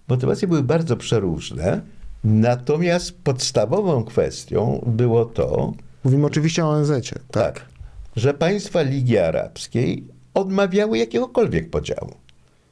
[0.08, 1.82] Motywacje były bardzo przeróżne,
[2.24, 5.74] natomiast podstawową kwestią było to,
[6.04, 7.54] Mówimy oczywiście o ONZ-cie, tak?
[7.54, 7.77] tak,
[8.18, 10.04] że państwa Ligi Arabskiej
[10.34, 12.14] odmawiały jakiegokolwiek podziału.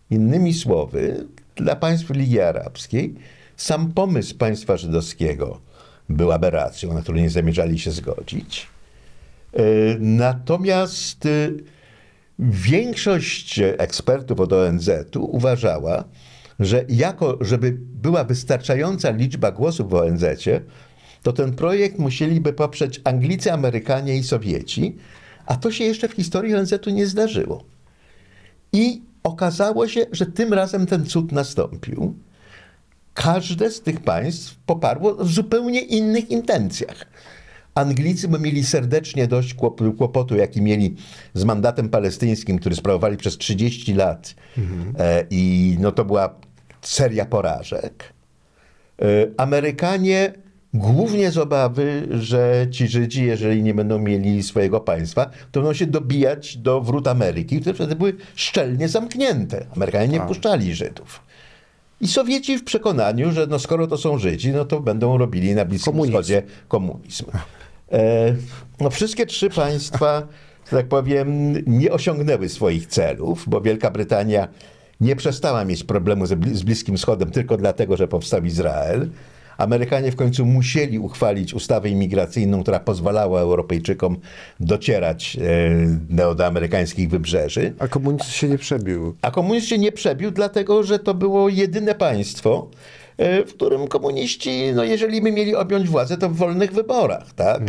[0.09, 3.15] Innymi słowy, dla państw Ligi Arabskiej
[3.57, 5.59] sam pomysł państwa żydowskiego
[6.09, 8.67] był aberracją, na którą nie zamierzali się zgodzić.
[9.53, 9.63] E,
[9.99, 11.49] Natomiast e,
[12.39, 16.03] większość ekspertów od ONZ-u uważała,
[16.59, 20.61] że jako, żeby była wystarczająca liczba głosów w ONZ-cie,
[21.23, 24.95] to ten projekt musieliby poprzeć Anglicy, Amerykanie i Sowieci,
[25.45, 27.63] a to się jeszcze w historii ONZ-u nie zdarzyło.
[28.73, 32.13] I okazało się, że tym razem ten cud nastąpił.
[33.13, 37.05] Każde z tych państw poparło w zupełnie innych intencjach.
[37.75, 40.95] Anglicy by mieli serdecznie dość kłop- kłopotu, jaki mieli
[41.33, 44.35] z mandatem palestyńskim, który sprawowali przez 30 lat.
[44.99, 46.35] E, I no to była
[46.81, 48.13] seria porażek.
[49.01, 49.05] E,
[49.37, 50.33] Amerykanie
[50.75, 55.85] głównie z obawy, że ci Żydzi, jeżeli nie będą mieli swojego państwa, to będą się
[55.85, 59.65] dobijać do wrót Ameryki, które wtedy były szczelnie zamknięte.
[59.75, 61.21] Amerykanie nie wpuszczali Żydów.
[62.01, 65.65] I Sowieci w przekonaniu, że no skoro to są Żydzi, no to będą robili na
[65.65, 66.11] Bliskim Komunizm.
[66.13, 67.25] Wschodzie komunizm.
[67.91, 68.35] E,
[68.79, 70.27] no wszystkie trzy państwa,
[70.71, 74.47] że tak powiem, nie osiągnęły swoich celów, bo Wielka Brytania
[75.01, 79.09] nie przestała mieć problemu z Bliskim Wschodem tylko dlatego, że powstał Izrael.
[79.57, 84.17] Amerykanie w końcu musieli uchwalić ustawę imigracyjną, która pozwalała Europejczykom
[84.59, 87.73] docierać e, do, amerykańskich wybrzeży.
[87.79, 89.15] A komunizm się nie przebił.
[89.21, 92.67] A komunizm się nie przebił, dlatego że to było jedyne państwo,
[93.17, 97.61] e, w którym komuniści, no jeżeli by mieli objąć władzę, to w wolnych wyborach, tak?
[97.61, 97.65] E,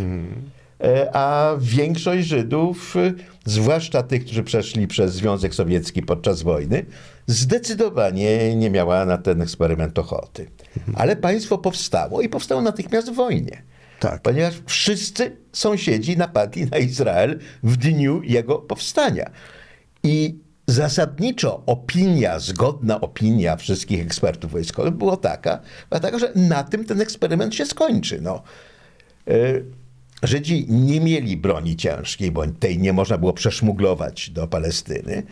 [1.13, 3.13] A większość Żydów, e,
[3.45, 6.87] zwłaszcza tych, którzy przeszli przez Związek Sowiecki podczas wojny,
[7.27, 10.51] zdecydowanie nie miała na ten eksperyment ochoty.
[10.95, 13.63] Ale państwo powstało i powstało natychmiast w wojnie.
[14.01, 14.23] Tak.
[14.23, 19.31] Ponieważ wszyscy sąsiedzi napadli na Izrael w dniu jego powstania.
[20.03, 25.61] I zasadniczo opinia, zgodna opinia wszystkich ekspertów wojskowych była taka,
[25.91, 28.21] była taka że na tym ten eksperyment się skończy.
[28.21, 28.43] No.
[29.29, 29.65] Y,
[30.27, 35.23] Żydzi nie mieli broni ciężkiej, bo tej nie można było przeszmuglować do Palestyny,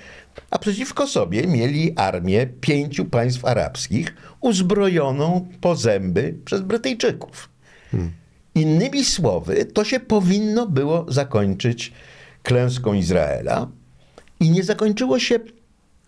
[0.51, 7.49] a przeciwko sobie mieli armię pięciu państw arabskich uzbrojoną po zęby przez Brytyjczyków.
[8.55, 11.93] Innymi słowy, to się powinno było zakończyć
[12.43, 13.69] klęską Izraela
[14.41, 15.39] i nie zakończyło się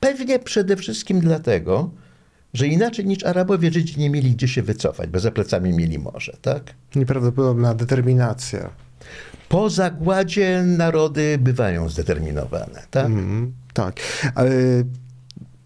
[0.01, 1.90] pewnie przede wszystkim dlatego,
[2.57, 6.37] że inaczej niż Arabowie Żydzi nie mieli gdzie się wycofać, bo za plecami mieli morze,
[6.42, 6.75] tak?
[6.95, 8.71] Nieprawdopodobna determinacja.
[9.49, 13.07] Po zagładzie narody bywają zdeterminowane, tak?
[13.07, 14.01] Mhm, tak.
[14.35, 14.51] Ale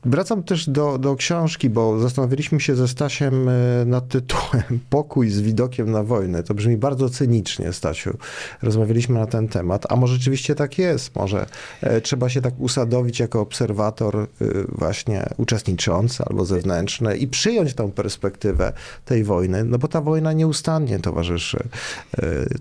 [0.04, 3.52] Wracam też do, do książki, bo zastanawialiśmy się ze Stasiem e,
[3.86, 6.42] nad tytułem Pokój z widokiem na wojnę.
[6.42, 8.18] To brzmi bardzo cynicznie, Stasiu.
[8.62, 11.16] Rozmawialiśmy na ten temat, a może rzeczywiście tak jest.
[11.16, 11.46] Może
[11.80, 14.26] e, trzeba się tak usadowić jako obserwator e,
[14.68, 18.72] właśnie uczestniczący albo zewnętrzny i przyjąć tą perspektywę
[19.04, 21.58] tej wojny, no bo ta wojna nieustannie towarzyszy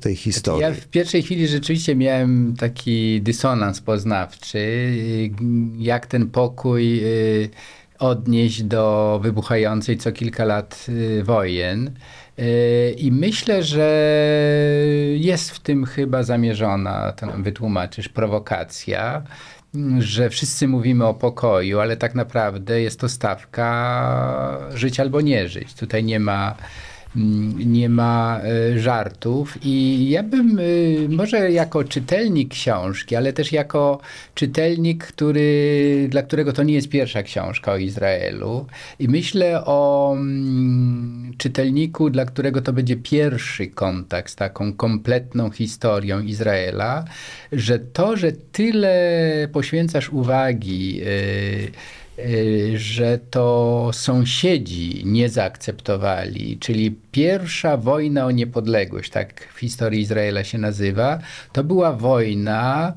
[0.02, 0.62] tej historii.
[0.62, 4.93] Ja w pierwszej chwili rzeczywiście miałem taki dysonans poznawczy,
[5.78, 7.02] jak ten pokój
[8.00, 11.92] odnieść do wybuchającej co kilka lat y, wojen.
[12.39, 14.06] Y, I myślę, że
[15.15, 19.24] jest w tym chyba zamierzona, to nam wytłumaczysz, prowokacja,
[20.00, 25.74] że wszyscy mówimy o pokoju, ale tak naprawdę jest to stawka żyć albo nie żyć.
[25.74, 26.56] Tutaj nie ma
[27.15, 29.58] nie ma e, żartów.
[29.62, 34.00] I ja bym y, może jako czytelnik książki, ale też jako
[34.36, 38.65] czytelnik, który, dla którego to nie jest pierwsza książka o Izraelu.
[39.00, 46.19] I myślę o mm, czytelniku, dla którego to będzie pierwszy kontakt z taką kompletną historią
[46.19, 47.06] Izraela,
[47.52, 51.72] że to, że tyle poświęcasz uwagi y,
[52.76, 60.58] że to sąsiedzi nie zaakceptowali, czyli pierwsza wojna o niepodległość, tak w historii Izraela się
[60.58, 61.20] nazywa,
[61.54, 62.94] to była wojna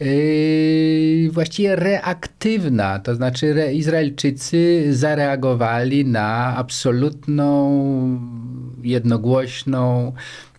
[0.00, 7.54] yy, właściwie reaktywna, to znaczy re, Izraelczycy zareagowali na absolutną,
[8.82, 10.12] jednogłośną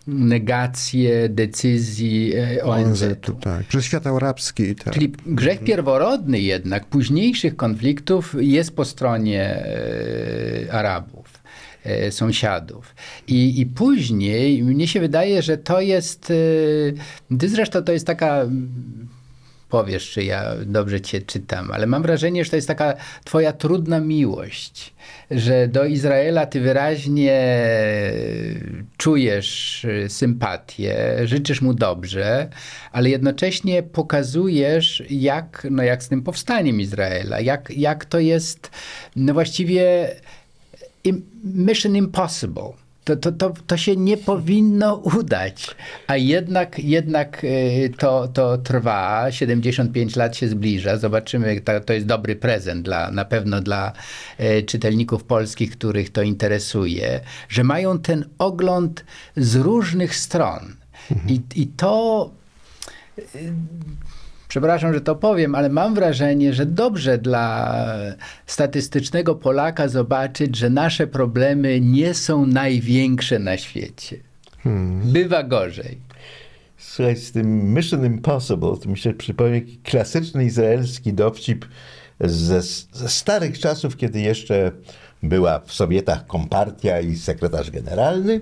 [0.06, 3.02] negację decyzji e, ONZ.
[3.02, 3.64] ONZ-u, tak.
[3.64, 4.74] Przez świat arabski.
[4.74, 4.94] Tak.
[4.94, 11.42] Czyli grzech pierworodny jednak późniejszych konfliktów jest po stronie e, Arabów,
[11.84, 12.94] e, sąsiadów.
[13.28, 16.32] I, I później mnie się wydaje, że to jest,
[17.30, 18.46] zresztą to jest taka
[19.68, 24.00] powiesz, czy ja dobrze cię czytam, ale mam wrażenie, że to jest taka twoja trudna
[24.00, 24.94] miłość,
[25.30, 27.62] że do Izraela ty wyraźnie
[28.96, 32.48] czujesz y, sympatię, życzysz mu dobrze,
[32.92, 38.70] ale jednocześnie pokazujesz, jak, no jak z tym powstaniem Izraela, jak, jak to jest
[39.16, 40.10] no właściwie
[41.44, 42.85] mission impossible.
[43.06, 49.26] To, to, to, to się nie powinno udać, a jednak, jednak y, to, to trwa,
[49.30, 53.92] 75 lat się zbliża, zobaczymy, to, to jest dobry prezent dla, na pewno dla
[54.40, 59.04] y, czytelników polskich, których to interesuje, że mają ten ogląd
[59.36, 60.76] z różnych stron.
[61.28, 62.30] I, i to
[64.56, 67.74] przepraszam, że to powiem, ale mam wrażenie, że dobrze dla
[68.46, 74.16] statystycznego Polaka zobaczyć, że nasze problemy nie są największe na świecie.
[75.04, 75.98] Bywa gorzej.
[76.78, 81.66] Słuchaj, z tym Mission Impossible, to mi się przypomina klasyczny izraelski dowcip
[82.20, 84.72] ze, ze starych czasów, kiedy jeszcze
[85.22, 88.40] była w Sowietach kompartia i sekretarz generalny.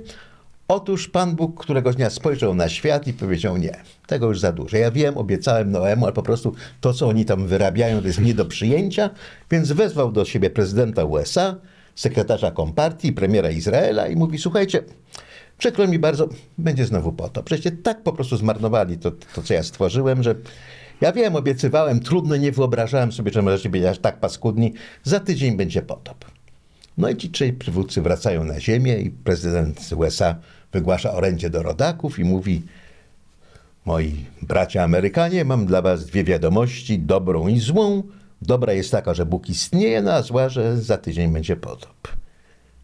[0.68, 4.76] Otóż Pan Bóg któregoś dnia spojrzał na świat i powiedział: Nie, tego już za dużo.
[4.76, 8.34] Ja wiem, obiecałem Noemu, ale po prostu to, co oni tam wyrabiają, to jest nie
[8.34, 9.10] do przyjęcia,
[9.50, 11.56] więc wezwał do siebie prezydenta USA,
[11.94, 14.82] sekretarza kompartii, premiera Izraela i mówi: Słuchajcie,
[15.58, 17.46] przykro mi bardzo, będzie znowu potop.
[17.46, 20.34] Przecież tak po prostu zmarnowali to, to co ja stworzyłem, że
[21.00, 24.74] ja wiem, obiecywałem, trudno, nie wyobrażałem sobie, że możecie być aż tak paskudni.
[25.02, 26.33] Za tydzień będzie potop.
[26.98, 30.36] No i ci trzej przywódcy wracają na ziemię i prezydent USA
[30.72, 32.62] wygłasza orędzie do rodaków i mówi
[33.84, 38.02] moi bracia Amerykanie, mam dla was dwie wiadomości, dobrą i złą.
[38.42, 42.08] Dobra jest taka, że Bóg istnieje, no a zła, że za tydzień będzie potop.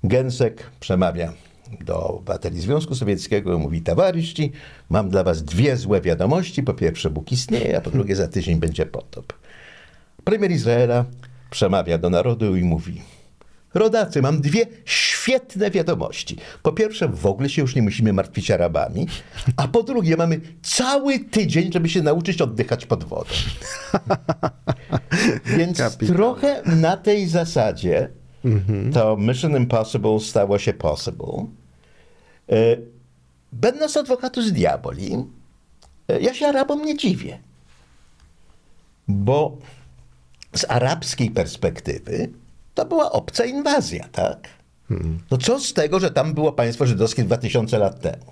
[0.04, 1.32] Gęsek przemawia
[1.80, 4.52] do obywateli Związku Sowieckiego i mówi, towarzyści,
[4.88, 6.62] mam dla was dwie złe wiadomości.
[6.62, 9.32] Po pierwsze, Bóg istnieje, a po drugie, za tydzień będzie potop.
[10.24, 11.04] Premier Izraela
[11.50, 13.02] przemawia do narodu i mówi,
[13.74, 16.36] Rodacy, mam dwie świetne wiadomości.
[16.62, 19.06] Po pierwsze, w ogóle się już nie musimy martwić Arabami,
[19.56, 23.30] a po drugie, mamy cały tydzień, żeby się nauczyć oddychać pod wodą.
[25.58, 26.14] Więc Kapitalne.
[26.16, 28.08] trochę na tej zasadzie
[28.94, 31.46] to Mission Impossible stało się possible.
[32.48, 32.54] E,
[33.52, 35.24] Będąc adwokatus diaboli,
[36.08, 37.38] e, ja się Arabom nie dziwię.
[39.08, 39.58] Bo
[40.56, 42.28] z arabskiej perspektywy
[42.74, 44.48] to była obca inwazja, tak?
[45.30, 48.24] No co z tego, że tam było państwo żydowskie 2000 lat temu?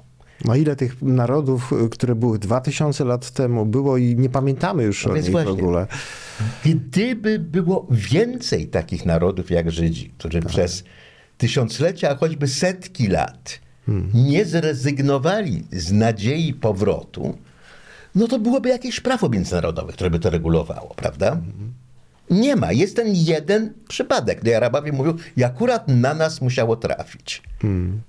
[0.44, 5.12] No ile tych narodów, które były 2000 lat temu było i nie pamiętamy już No
[5.12, 5.50] o nich właśnie.
[5.52, 5.86] w ogóle.
[6.64, 10.84] Gdyby było więcej takich narodów jak Żydzi, którzy przez
[11.38, 13.60] tysiąclecia, a choćby setki lat
[14.14, 17.38] nie zrezygnowali z nadziei powrotu,
[18.14, 21.36] no to byłoby jakieś prawo międzynarodowe, które by to regulowało, prawda?
[22.30, 22.72] Nie ma.
[22.72, 24.40] Jest ten jeden przypadek.
[24.44, 27.42] No, Arabowie mówią, i akurat na nas musiało trafić.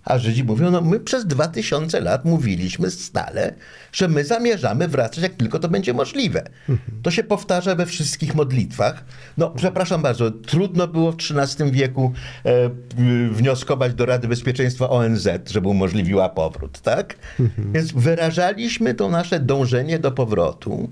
[0.05, 3.53] A Żydzi mówią, no my przez dwa tysiące lat mówiliśmy stale,
[3.91, 6.43] że my zamierzamy wracać, jak tylko to będzie możliwe.
[7.03, 9.05] To się powtarza we wszystkich modlitwach.
[9.37, 12.13] No, przepraszam bardzo, trudno było w XIII wieku
[12.45, 12.69] e,
[13.31, 17.15] wnioskować do Rady Bezpieczeństwa ONZ, żeby umożliwiła powrót, tak?
[17.73, 20.89] Więc wyrażaliśmy to nasze dążenie do powrotu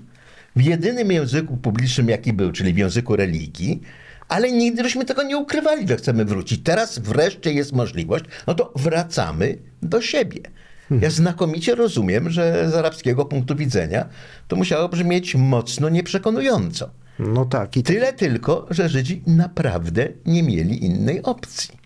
[0.56, 3.80] w jedynym języku publicznym, jaki był, czyli w języku religii,
[4.28, 6.60] ale nigdy żeśmy tego nie ukrywali, że chcemy wrócić.
[6.64, 10.40] Teraz wreszcie jest możliwość, no to wracamy do siebie.
[11.00, 14.08] Ja znakomicie rozumiem, że z arabskiego punktu widzenia
[14.48, 16.90] to musiało brzmieć mocno nieprzekonująco.
[17.18, 17.76] No tak.
[17.76, 21.78] I Tyle tylko, że Żydzi naprawdę nie mieli innej opcji.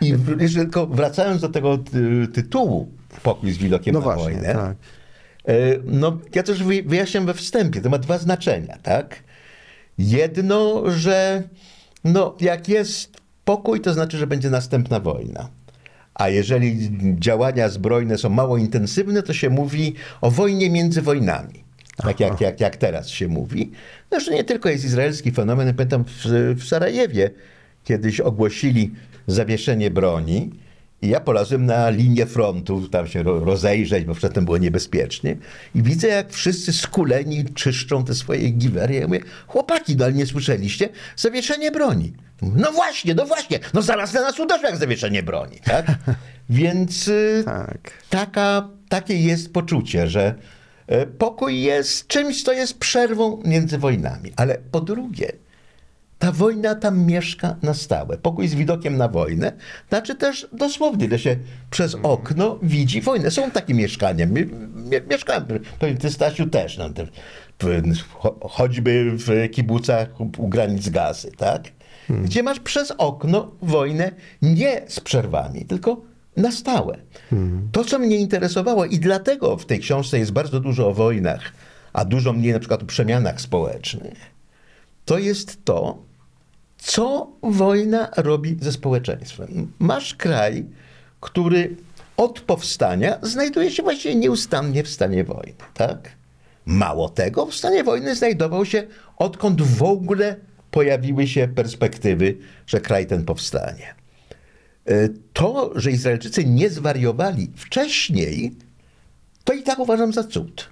[0.00, 2.88] I jeszcze tylko wracając do tego ty, tytułu
[3.22, 4.76] Pokój z widokiem no na właśnie, wojnę, tak.
[5.48, 5.52] E,
[5.84, 9.22] No, ja też wy- wyjaśniam we wstępie, to ma dwa znaczenia, tak?
[9.98, 11.42] Jedno, że
[12.04, 13.12] no, jak jest
[13.44, 15.48] pokój, to znaczy, że będzie następna wojna.
[16.14, 21.64] A jeżeli działania zbrojne są mało intensywne, to się mówi o wojnie między wojnami.
[21.96, 23.70] Tak jak, jak, jak teraz się mówi.
[24.10, 25.74] Zresztą nie tylko jest izraelski fenomen.
[25.74, 26.24] Pamiętam w,
[26.56, 27.30] w Sarajewie
[27.84, 28.90] kiedyś ogłosili
[29.26, 30.50] zawieszenie broni
[31.02, 35.36] i ja polazłem na linię frontu, tam się ro- rozejrzeć, bo przedtem było niebezpiecznie.
[35.74, 38.94] I widzę, jak wszyscy skuleni czyszczą te swoje giwery.
[38.94, 40.88] Ja mówię, chłopaki, no ale nie słyszeliście?
[41.16, 42.12] Zawieszenie broni.
[42.42, 43.58] No właśnie, no właśnie.
[43.74, 45.86] No zaraz na nas uderzy jak zawieszenie broni, tak?
[46.50, 47.90] Więc y, Tak.
[48.10, 50.34] taka, takie jest poczucie, że
[50.86, 54.32] e, pokój jest czymś, co jest przerwą między wojnami.
[54.36, 55.32] Ale po drugie,
[56.20, 58.18] ta wojna tam mieszka na stałe.
[58.18, 59.52] Pokój z widokiem na wojnę,
[59.88, 61.36] znaczy też dosłownie, że się
[61.70, 63.30] przez okno widzi wojnę.
[63.30, 64.26] Są takie mieszkania.
[64.26, 64.46] Mie-
[64.90, 65.44] mie- Mieszkałem,
[65.78, 67.06] pewnie ty Stasiu też, no, te-
[68.50, 71.62] choćby w kibucach u granic gazy, tak?
[72.10, 74.10] Gdzie masz przez okno wojnę
[74.42, 76.00] nie z przerwami, tylko
[76.36, 76.96] na stałe.
[77.72, 81.52] To, co mnie interesowało i dlatego w tej książce jest bardzo dużo o wojnach,
[81.92, 84.18] a dużo mniej na przykład o przemianach społecznych,
[85.04, 85.98] to jest to,
[86.82, 89.72] co wojna robi ze społeczeństwem.
[89.78, 90.64] Masz kraj,
[91.20, 91.76] który
[92.16, 96.10] od powstania znajduje się właściwie nieustannie w stanie wojny, tak?
[96.66, 100.36] Mało tego, w stanie wojny znajdował się odkąd w ogóle
[100.70, 103.94] pojawiły się perspektywy, że kraj ten powstanie.
[104.86, 108.56] E, To, że Izraelczycy nie zwariowali wcześniej,
[109.44, 110.70] to i tak uważam za cud.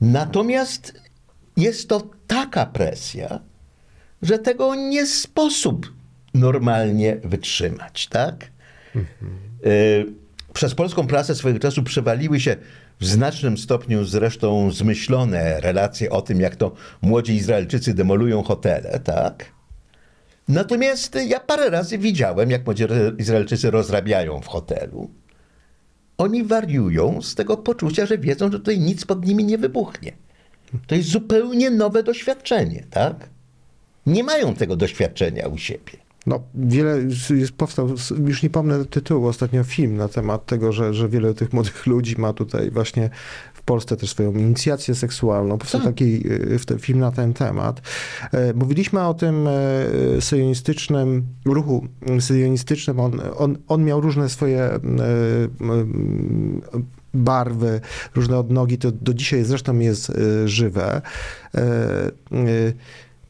[0.00, 1.00] Natomiast
[1.56, 3.40] jest to taka presja,
[4.22, 5.92] że tego nie sposób
[6.34, 8.50] normalnie wytrzymać, tak?
[9.66, 10.06] Y,
[10.52, 12.56] Przez polską prasę swojego czasu przewaliły się
[13.00, 19.44] w znacznym stopniu zresztą zmyślone relacje o tym, jak to młodzi Izraelczycy demolują hotele, tak?
[20.48, 22.84] Natomiast ja parę razy widziałem, jak młodzi
[23.18, 25.10] Izraelczycy rozrabiają w hotelu.
[26.18, 30.12] Oni wariują z tego poczucia, że wiedzą, że tutaj nic pod nimi nie wybuchnie.
[30.86, 33.28] To jest zupełnie nowe doświadczenie, tak?
[34.06, 35.92] Nie mają tego doświadczenia u siebie.
[36.26, 36.98] No, wiele
[37.30, 37.88] jest, powstał,
[38.26, 42.14] już nie pomnę tytułu, ostatnio film na temat tego, że, że wiele tych młodych ludzi
[42.18, 43.10] ma tutaj właśnie
[43.54, 45.58] w Polsce też swoją inicjację seksualną.
[45.58, 45.90] Powstał Tak.
[45.90, 46.22] taki
[46.72, 47.80] y, film na ten temat.
[48.32, 51.86] E, Mówiliśmy o tym e, syjonistycznym ruchu
[52.20, 53.00] syjonistycznym.
[53.00, 54.70] On, on, on miał różne swoje
[57.14, 57.80] barwy,
[58.14, 58.78] różne odnogi.
[58.78, 61.02] To do dzisiaj zresztą jest e, żywe.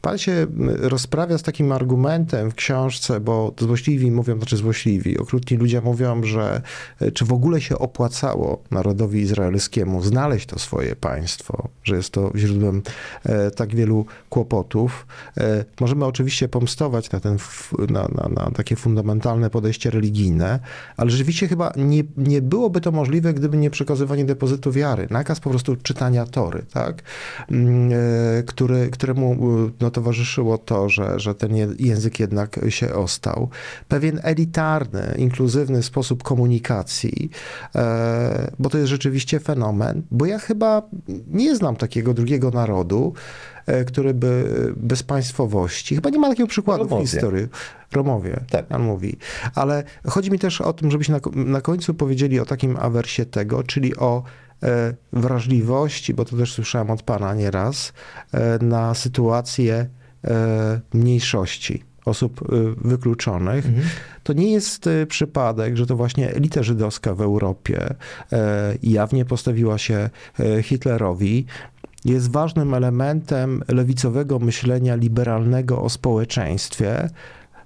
[0.01, 0.47] Pan się
[0.79, 6.61] rozprawia z takim argumentem w książce, bo złośliwi mówią, znaczy złośliwi, okrutni ludzie mówią, że
[7.01, 12.31] e, czy w ogóle się opłacało narodowi izraelskiemu znaleźć to swoje państwo, że jest to
[12.35, 12.81] źródłem
[13.23, 15.07] e, tak wielu kłopotów.
[15.37, 17.37] E, możemy oczywiście pomstować na, ten,
[17.89, 20.59] na, na, na takie fundamentalne podejście religijne,
[20.97, 25.07] ale rzeczywiście chyba nie, nie byłoby to możliwe, gdyby nie przekazywanie depozytu wiary.
[25.09, 27.01] Nakaz po prostu czytania Tory, tak?
[27.51, 27.91] Mm,
[28.45, 29.37] który, któremu
[29.67, 33.49] e, towarzyszyło to, że, że ten język jednak się ostał.
[33.87, 37.29] Pewien elitarny, inkluzywny sposób komunikacji,
[37.75, 40.81] e, bo to jest rzeczywiście fenomen, bo ja chyba
[41.27, 43.13] nie znam takiego drugiego narodu,
[43.65, 44.43] e, który by
[44.77, 47.07] bez państwowości, chyba nie ma takiego przykładu Romowie.
[47.07, 47.47] w historii.
[47.91, 48.65] Romowie, Tak.
[48.67, 49.17] pan mówi.
[49.55, 53.63] Ale chodzi mi też o tym, żebyśmy na, na końcu powiedzieli o takim awersie tego,
[53.63, 54.23] czyli o
[55.13, 57.93] wrażliwości, bo to też słyszałem od pana nieraz,
[58.31, 59.89] e, na sytuację
[60.23, 62.45] e, mniejszości osób e,
[62.87, 63.65] wykluczonych.
[64.23, 67.95] To nie jest e, przypadek, że to właśnie elita żydowska w Europie
[68.31, 70.09] e, jawnie postawiła się
[70.39, 71.45] e, Hitlerowi
[72.05, 77.09] jest ważnym elementem lewicowego myślenia liberalnego o społeczeństwie.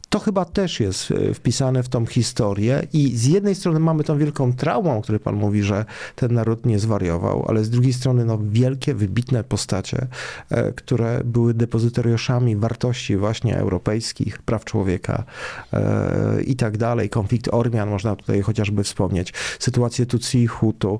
[0.10, 4.18] To chyba też jest e, wpisane w tą historię i z jednej strony mamy tą
[4.18, 5.86] wielką traumę, o której pan mówi, że
[6.16, 10.08] ten naród nie zwariował, ale z drugiej strony no, wielkie, wybitne postacie,
[10.50, 15.24] e, które były depozytoriuszami wartości właśnie europejskich, praw człowieka
[15.74, 17.10] e, i tak dalej.
[17.10, 21.00] Konflikt Ormian można tutaj chociażby wspomnieć, sytuację Tutsi i Hutu.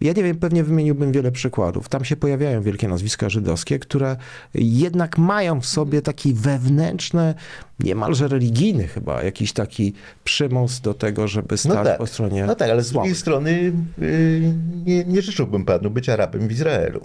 [0.00, 1.88] Ja nie wiem, pewnie wymieniłbym wiele przykładów.
[1.88, 4.16] Tam się pojawiają wielkie nazwiska żydowskie, które
[4.54, 7.34] jednak mają w sobie taki wewnętrzny,
[7.80, 9.92] niemalże religijny chyba, jakiś taki
[10.24, 13.18] przymus do tego, żeby stać No tak, po stronie no tak ale z drugiej słabych.
[13.18, 13.72] strony
[14.02, 14.54] y,
[14.86, 17.00] nie, nie życzyłbym panu być Arabem w Izraelu.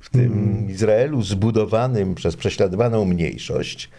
[0.00, 0.70] W tym Hmm.
[0.70, 3.90] Izraelu zbudowanym przez prześladowaną mniejszość,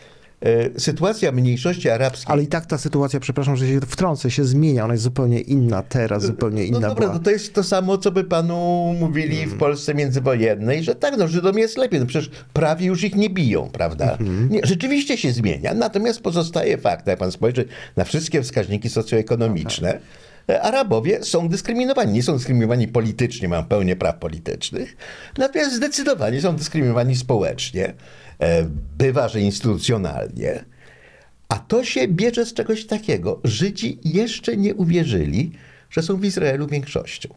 [0.78, 4.84] sytuacja mniejszości arabskiej Ale i tak ta sytuacja, przepraszam, że się wtrącę, się zmienia.
[4.86, 7.14] Ona jest zupełnie inna teraz, zupełnie inna No dobra, była.
[7.14, 9.50] no to jest to samo, co by panu mówili Mhm.
[9.50, 13.30] w Polsce międzywojennej, że tak, no Żydom jest lepiej, no przecież prawie już ich nie
[13.30, 14.12] biją, prawda?
[14.12, 14.50] Mhm.
[14.50, 17.66] Nie, rzeczywiście się zmienia, natomiast pozostaje fakt, jak pan spojrzy
[17.96, 20.00] na wszystkie wskaźniki socjoekonomiczne,
[20.50, 22.14] e, Arabowie są dyskryminowani.
[22.14, 24.98] Nie są dyskryminowani politycznie, mają pełnię praw politycznych,
[25.38, 27.94] natomiast zdecydowanie są dyskryminowani społecznie, e,
[28.98, 30.66] bywa, że instytucjonalnie.
[31.50, 33.40] A to się bierze z czegoś takiego.
[33.44, 35.52] Żydzi jeszcze nie uwierzyli,
[35.90, 37.30] że są w Izraelu większością.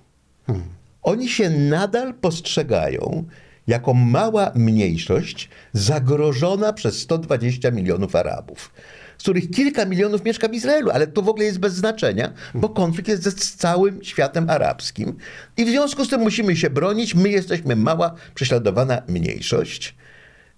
[1.02, 3.24] Oni się nadal postrzegają
[3.66, 8.72] jako mała mniejszość zagrożona przez 120 milionów Arabów,
[9.18, 12.68] z których kilka milionów mieszka w Izraelu, ale to w ogóle jest bez znaczenia, bo
[12.68, 15.16] konflikt jest z całym światem arabskim
[15.56, 17.14] i w związku z tym musimy się bronić.
[17.14, 19.94] My jesteśmy mała, prześladowana mniejszość.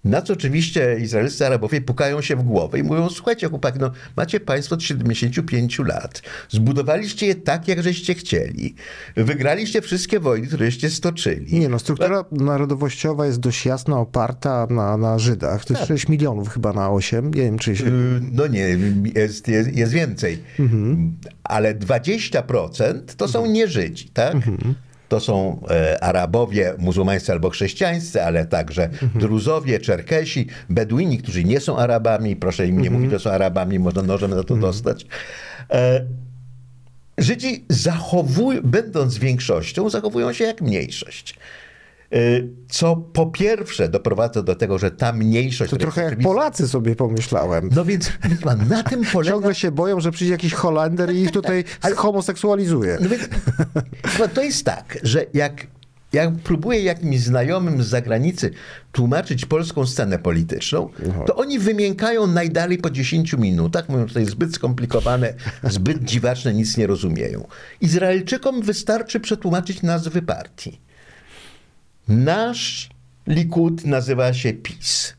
[0.03, 4.39] Na co oczywiście izraelscy Arabowie pukają się w głowę i mówią, słuchajcie chłopaki, no macie
[4.39, 8.75] państwo od 75 lat, zbudowaliście je tak, jak żeście chcieli,
[9.15, 11.59] wygraliście wszystkie wojny, któreście stoczyli.
[11.59, 15.65] Nie no, struktura narodowościowa jest dość jasno oparta na, na Żydach.
[15.65, 17.33] To jest 6 milionów chyba na 8.
[17.33, 17.85] Nie wiem, czy się...
[17.85, 18.77] Y, No nie,
[19.15, 20.43] jest, jest, jest więcej.
[21.43, 24.35] Ale 20% to są nie Żydzi, tak?
[25.11, 31.77] To są e, Arabowie muzułmańscy albo chrześcijańscy, ale także Druzowie, Czerkesi, Beduini, którzy nie są
[31.77, 32.35] Arabami.
[32.35, 35.05] Proszę im nie mówić, że są Arabami, można nożem za to dostać.
[35.71, 36.05] E,
[37.17, 41.35] Żydzi zachowują, będąc większością, zachowują się jak mniejszość.
[42.13, 45.71] Y, Co po pierwsze doprowadza do tego, że ta mniejszość...
[45.71, 47.69] To trochę jak Polacy sobie pomyślałem.
[47.75, 48.11] no więc
[48.43, 49.31] pan, na tym polega...
[49.31, 51.63] Ciągle się boją, że przyjdzie jakiś Holender i ich tutaj
[51.95, 52.97] homoseksualizuje.
[53.01, 53.23] No więc,
[54.19, 55.67] no to jest tak, że jak
[56.13, 58.51] ja próbuję jakimś znajomym z zagranicy
[58.91, 60.89] tłumaczyć polską scenę polityczną,
[61.27, 65.33] to oni wymiękają najdalej po 10 minutach, mówią, że to jest zbyt skomplikowane,
[65.63, 67.47] zbyt dziwaczne, nic nie rozumieją.
[67.81, 70.81] Izraelczykom wystarczy przetłumaczyć nazwy partii.
[72.11, 72.89] Nasz
[73.27, 75.13] Likud nazywa się PiS.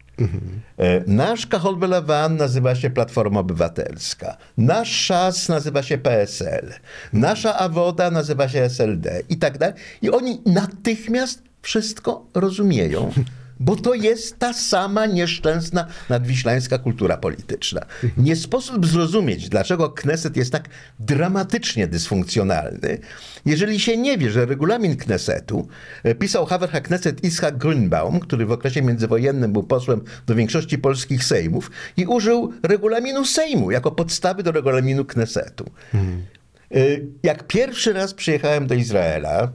[0.79, 4.37] E, Nasz Kahol Belawan nazywa się Platforma Obywatelska.
[4.59, 6.73] Nasz Szas nazywa się PSL.
[7.13, 9.75] Nasza Awoda nazywa się SLD i tak dalej.
[10.03, 13.11] I oni natychmiast wszystko rozumieją.
[13.65, 17.81] Bo to jest ta sama nieszczęsna nadwiślańska kultura polityczna.
[18.17, 20.69] Nie sposób zrozumieć, dlaczego Kneset jest tak
[21.01, 22.99] dramatycznie dysfunkcjonalny,
[23.47, 25.69] jeżeli się nie wie, że regulamin Knesetu
[26.05, 31.25] e, pisał Haver HaKneset Ishak Grünbaum, który w okresie międzywojennym był posłem do większości polskich
[31.25, 35.65] sejmów i użył regulaminu Sejmu jako podstawy do regulaminu Knesetu.
[36.77, 39.49] Y, Jak pierwszy raz przyjechałem do Izraela, e,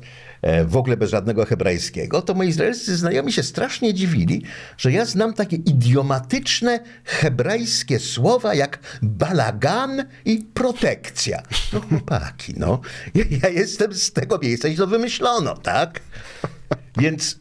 [0.66, 4.44] w ogóle bez żadnego hebrajskiego, to moi izraelscy znajomi się strasznie dziwili,
[4.78, 11.42] że ja znam takie idiomatyczne hebrajskie słowa jak balagan i protekcja.
[11.74, 12.82] No chłopaki, no.
[13.16, 16.00] Ja, ja jestem z tego miejsca, gdzie to wymyślono, tak?
[16.98, 17.40] Więc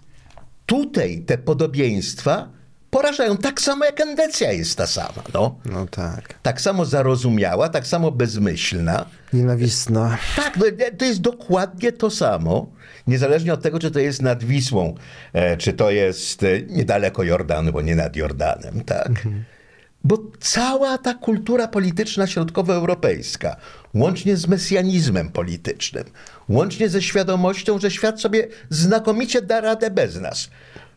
[0.66, 2.55] tutaj te podobieństwa
[2.96, 5.58] porażają tak samo, jak endecja jest ta sama, no.
[5.64, 6.34] No tak.
[6.42, 9.06] Tak samo zarozumiała, tak samo bezmyślna.
[9.32, 10.18] Nienawistna.
[10.36, 10.64] Tak, no,
[10.98, 12.66] to jest dokładnie to samo,
[13.06, 14.94] niezależnie od tego, czy to jest nad Wisłą,
[15.32, 19.10] e, czy to jest e, niedaleko Jordanu, bo nie nad Jordanem, tak.
[20.04, 23.56] Bo cała ta kultura polityczna środkowoeuropejska,
[23.94, 26.04] łącznie z mesjanizmem politycznym,
[26.48, 30.50] łącznie ze świadomością, że świat sobie znakomicie da radę bez nas.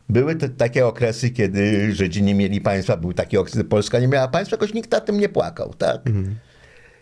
[0.09, 4.07] Były te, takie okresy, kiedy Żydzi nie mieli państwa, był taki okres, kiedy Polska nie
[4.07, 6.01] miała państwa, jakoś nikt na tym nie płakał, tak?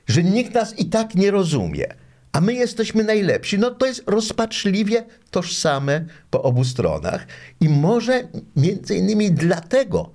[0.08, 1.88] że nikt nas i tak nie rozumie,
[2.32, 7.28] a my jesteśmy najlepsi, no to jest rozpaczliwie tożsame po obu stronach.
[7.60, 10.12] I może między innymi dlatego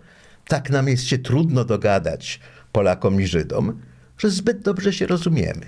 [0.49, 2.41] tak nam jest się trudno dogadać
[2.73, 3.81] Polakom i Żydom,
[4.19, 5.67] że zbyt dobrze się rozumiemy.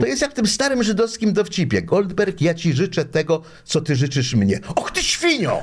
[0.00, 1.82] To jest jak w tym starym żydowskim dowcipie.
[1.82, 4.60] Goldberg, ja ci życzę tego, co ty życzysz mnie.
[4.76, 5.62] Och ty świnio!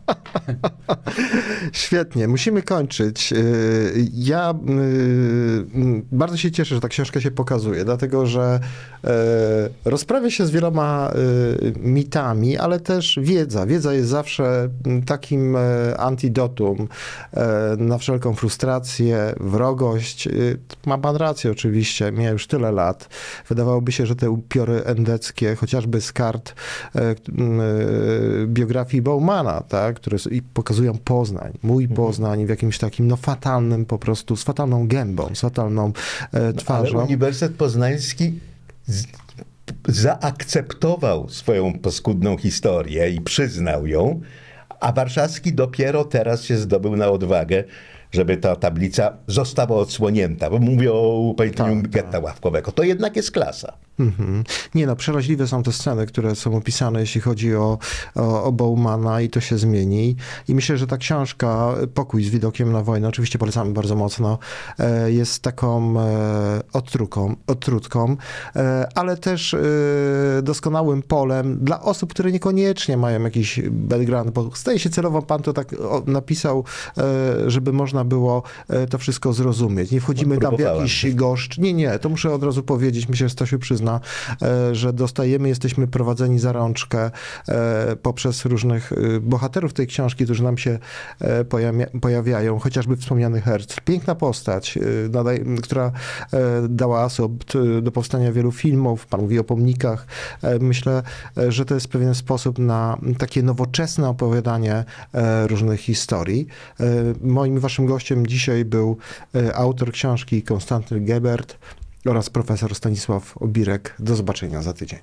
[1.71, 3.33] Świetnie, musimy kończyć.
[3.33, 8.59] Y, Ja y, bardzo się cieszę, że ta książka się pokazuje, dlatego że
[9.03, 9.09] y,
[9.85, 11.11] rozprawia się z wieloma
[11.79, 13.65] mitami, ale też wiedza.
[13.65, 14.69] Wiedza jest zawsze
[15.05, 15.57] takim
[15.97, 16.87] antidotum
[17.77, 20.29] na wszelką frustrację, wrogość.
[20.85, 23.09] Ma pan rację oczywiście, miał już tyle lat.
[23.49, 26.55] Wydawałoby się, że te upiory endeckie, chociażby z kart
[28.45, 33.97] biografii Baumana, tak, które i pokazują Poznań, mój Poznań w jakimś takim no fatalnym po
[33.97, 35.91] prostu, z fatalną gębą, z fatalną
[36.33, 37.05] e, Ale twarzą.
[37.05, 38.39] Uniwersytet Poznański
[38.85, 39.05] z,
[39.87, 44.21] zaakceptował swoją paskudną historię i przyznał ją,
[44.79, 47.63] a warszawski dopiero teraz się zdobył na odwagę,
[48.11, 50.49] żeby ta tablica została odsłonięta.
[50.49, 52.71] Bo mówię o upamiętnieniu Tak, getta ławkowego.
[52.71, 53.73] To jednak jest klasa.
[53.99, 54.43] Mhm.
[54.75, 57.77] Nie no, przeraźliwe są te sceny, które są opisane, jeśli chodzi o,
[58.15, 60.15] o, o Baumana i to się zmieni.
[60.47, 64.37] I myślę, że ta książka, Pokój z widokiem na wojnę, oczywiście polecamy bardzo mocno,
[64.79, 68.15] e, jest taką e, odtruką, odtrutką,
[68.55, 69.55] e, ale też
[70.43, 75.53] doskonałym polem dla osób, które niekoniecznie mają jakiś background, bo zdaje się celowo pan to
[75.53, 76.63] tak napisał,
[77.47, 79.91] żeby można było e, to wszystko zrozumieć.
[79.91, 81.57] Nie wchodzimy tam w jakiś goszcz.
[81.57, 83.99] Nie, nie, to muszę od razu powiedzieć, myślę, że Stasiu przyzna,
[84.41, 87.11] e, że dostajemy, jesteśmy prowadzeni za rączkę
[87.47, 88.91] e, poprzez różnych
[89.21, 90.79] bohaterów tej książki, którzy nam się
[92.01, 93.65] pojawiają, chociażby wspomniany Herz.
[93.85, 94.79] Piękna postać,
[95.63, 95.91] która
[96.69, 100.07] dała e, do powstania wielu filmów, pan mówi o pomnikach.
[100.59, 101.03] Myślę,
[101.47, 104.83] że to jest pewien sposób na takie nowoczesne opowiadanie
[105.47, 106.47] różnych historii.
[107.21, 108.97] Moim waszym gościem dzisiaj był
[109.35, 111.57] e, autor książki Konstanty Gebert
[112.05, 113.95] oraz profesor Stanisław Obirek.
[113.99, 114.99] Do zobaczenia za tydzień.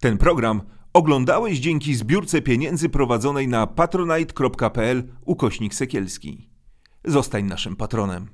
[0.00, 6.48] Ten program oglądałeś dzięki zbiórce pieniędzy prowadzonej na patronite.pl ukośnik sekielski.
[7.04, 8.28] Zostań naszym patronem.